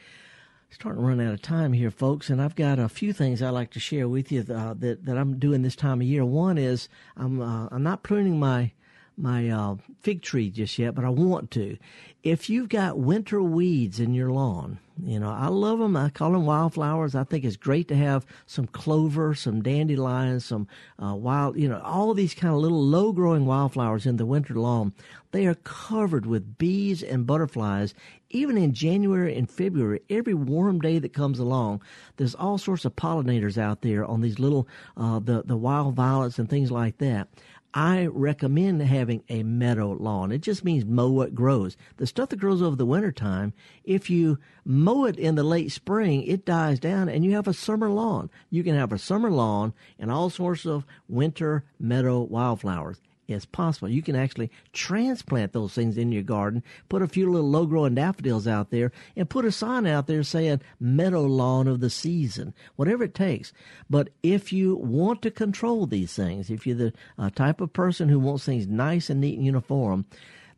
[0.72, 3.50] starting to run out of time here, folks, and I've got a few things I'd
[3.50, 6.24] like to share with you uh, that that I'm doing this time of year.
[6.24, 8.72] One is I'm uh, I'm not pruning my
[9.16, 11.76] my uh, fig tree just yet, but I want to.
[12.22, 15.94] If you've got winter weeds in your lawn, you know I love them.
[15.94, 17.14] I call them wildflowers.
[17.14, 20.66] I think it's great to have some clover, some dandelions, some
[21.02, 24.54] uh, wild, you know, all these kind of little low growing wildflowers in the winter
[24.54, 24.94] lawn.
[25.32, 27.94] They are covered with bees and butterflies.
[28.32, 31.82] Even in January and February, every warm day that comes along,
[32.16, 34.66] there's all sorts of pollinators out there on these little
[34.96, 37.28] uh, the the wild violets and things like that.
[37.74, 40.32] I recommend having a meadow lawn.
[40.32, 41.76] It just means mow what grows.
[41.96, 43.54] The stuff that grows over the winter time,
[43.84, 47.54] if you mow it in the late spring, it dies down and you have a
[47.54, 48.30] summer lawn.
[48.50, 53.00] You can have a summer lawn and all sorts of winter meadow wildflowers.
[53.28, 53.88] It's possible.
[53.88, 57.94] You can actually transplant those things in your garden, put a few little low growing
[57.94, 62.52] daffodils out there, and put a sign out there saying meadow lawn of the season,
[62.76, 63.52] whatever it takes.
[63.88, 68.08] But if you want to control these things, if you're the uh, type of person
[68.08, 70.04] who wants things nice and neat and uniform,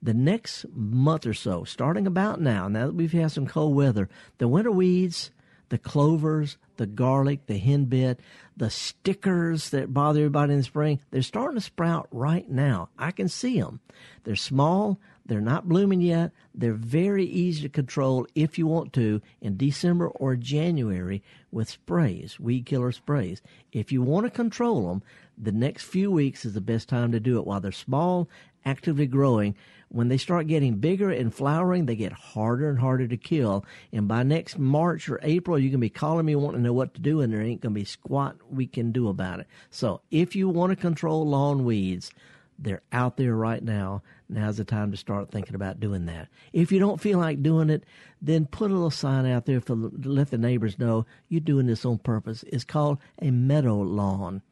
[0.02, 4.08] the next month or so, starting about now, now that we've had some cold weather,
[4.38, 5.30] the winter weeds,
[5.74, 8.18] the clovers, the garlic, the henbit,
[8.56, 12.90] the stickers that bother everybody in the spring, they're starting to sprout right now.
[12.96, 13.80] I can see them.
[14.22, 16.30] They're small, they're not blooming yet.
[16.54, 22.38] They're very easy to control if you want to in December or January with sprays,
[22.38, 23.42] weed killer sprays.
[23.72, 25.02] If you want to control them,
[25.36, 28.28] the next few weeks is the best time to do it while they're small,
[28.64, 29.56] actively growing.
[29.94, 33.64] When they start getting bigger and flowering, they get harder and harder to kill.
[33.92, 36.72] And by next March or April, you're going to be calling me wanting to know
[36.72, 39.46] what to do, and there ain't going to be squat we can do about it.
[39.70, 42.10] So if you want to control lawn weeds,
[42.58, 44.02] they're out there right now.
[44.28, 46.26] Now's the time to start thinking about doing that.
[46.52, 47.84] If you don't feel like doing it,
[48.20, 51.68] then put a little sign out there for to let the neighbors know you're doing
[51.68, 52.44] this on purpose.
[52.48, 54.42] It's called a meadow lawn,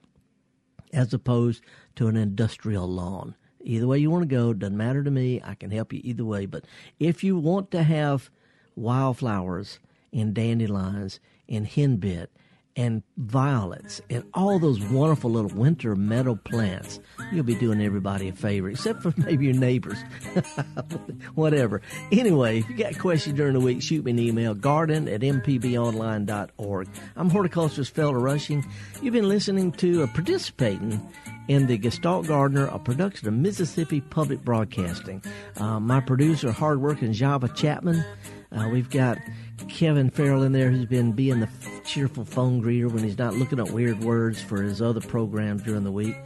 [0.92, 1.64] as opposed
[1.96, 3.34] to an industrial lawn.
[3.64, 5.40] Either way you want to go, doesn't matter to me.
[5.44, 6.46] I can help you either way.
[6.46, 6.64] But
[6.98, 8.30] if you want to have
[8.76, 9.78] wildflowers
[10.12, 12.28] and dandelions and henbit
[12.74, 17.00] and violets and all those wonderful little winter meadow plants,
[17.30, 19.98] you'll be doing everybody a favor, except for maybe your neighbors.
[21.34, 21.82] Whatever.
[22.10, 26.88] Anyway, if you got questions during the week, shoot me an email, garden at mpbonline.org.
[27.16, 28.64] I'm horticulturist Felder Rushing.
[29.02, 31.06] You've been listening to, uh, participating
[31.48, 35.22] in the Gestalt Gardener, a production of Mississippi Public Broadcasting.
[35.56, 38.04] Uh, my producer, hardworking Java Chapman.
[38.52, 39.18] Uh, we've got
[39.68, 41.48] Kevin Farrell in there who's been being the
[41.84, 45.84] cheerful phone greeter when he's not looking up weird words for his other programs during
[45.84, 46.16] the week.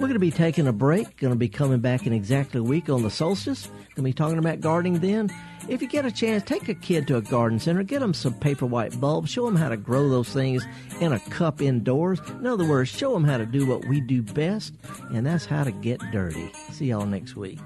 [0.00, 1.18] We're going to be taking a break.
[1.18, 3.66] Going to be coming back in exactly a week on the solstice.
[3.66, 5.28] Going to be talking about gardening then.
[5.68, 8.32] If you get a chance, take a kid to a garden center, get them some
[8.32, 10.66] paper white bulbs, show them how to grow those things
[11.00, 12.18] in a cup indoors.
[12.30, 14.72] In other words, show them how to do what we do best,
[15.10, 16.50] and that's how to get dirty.
[16.72, 17.60] See y'all next week.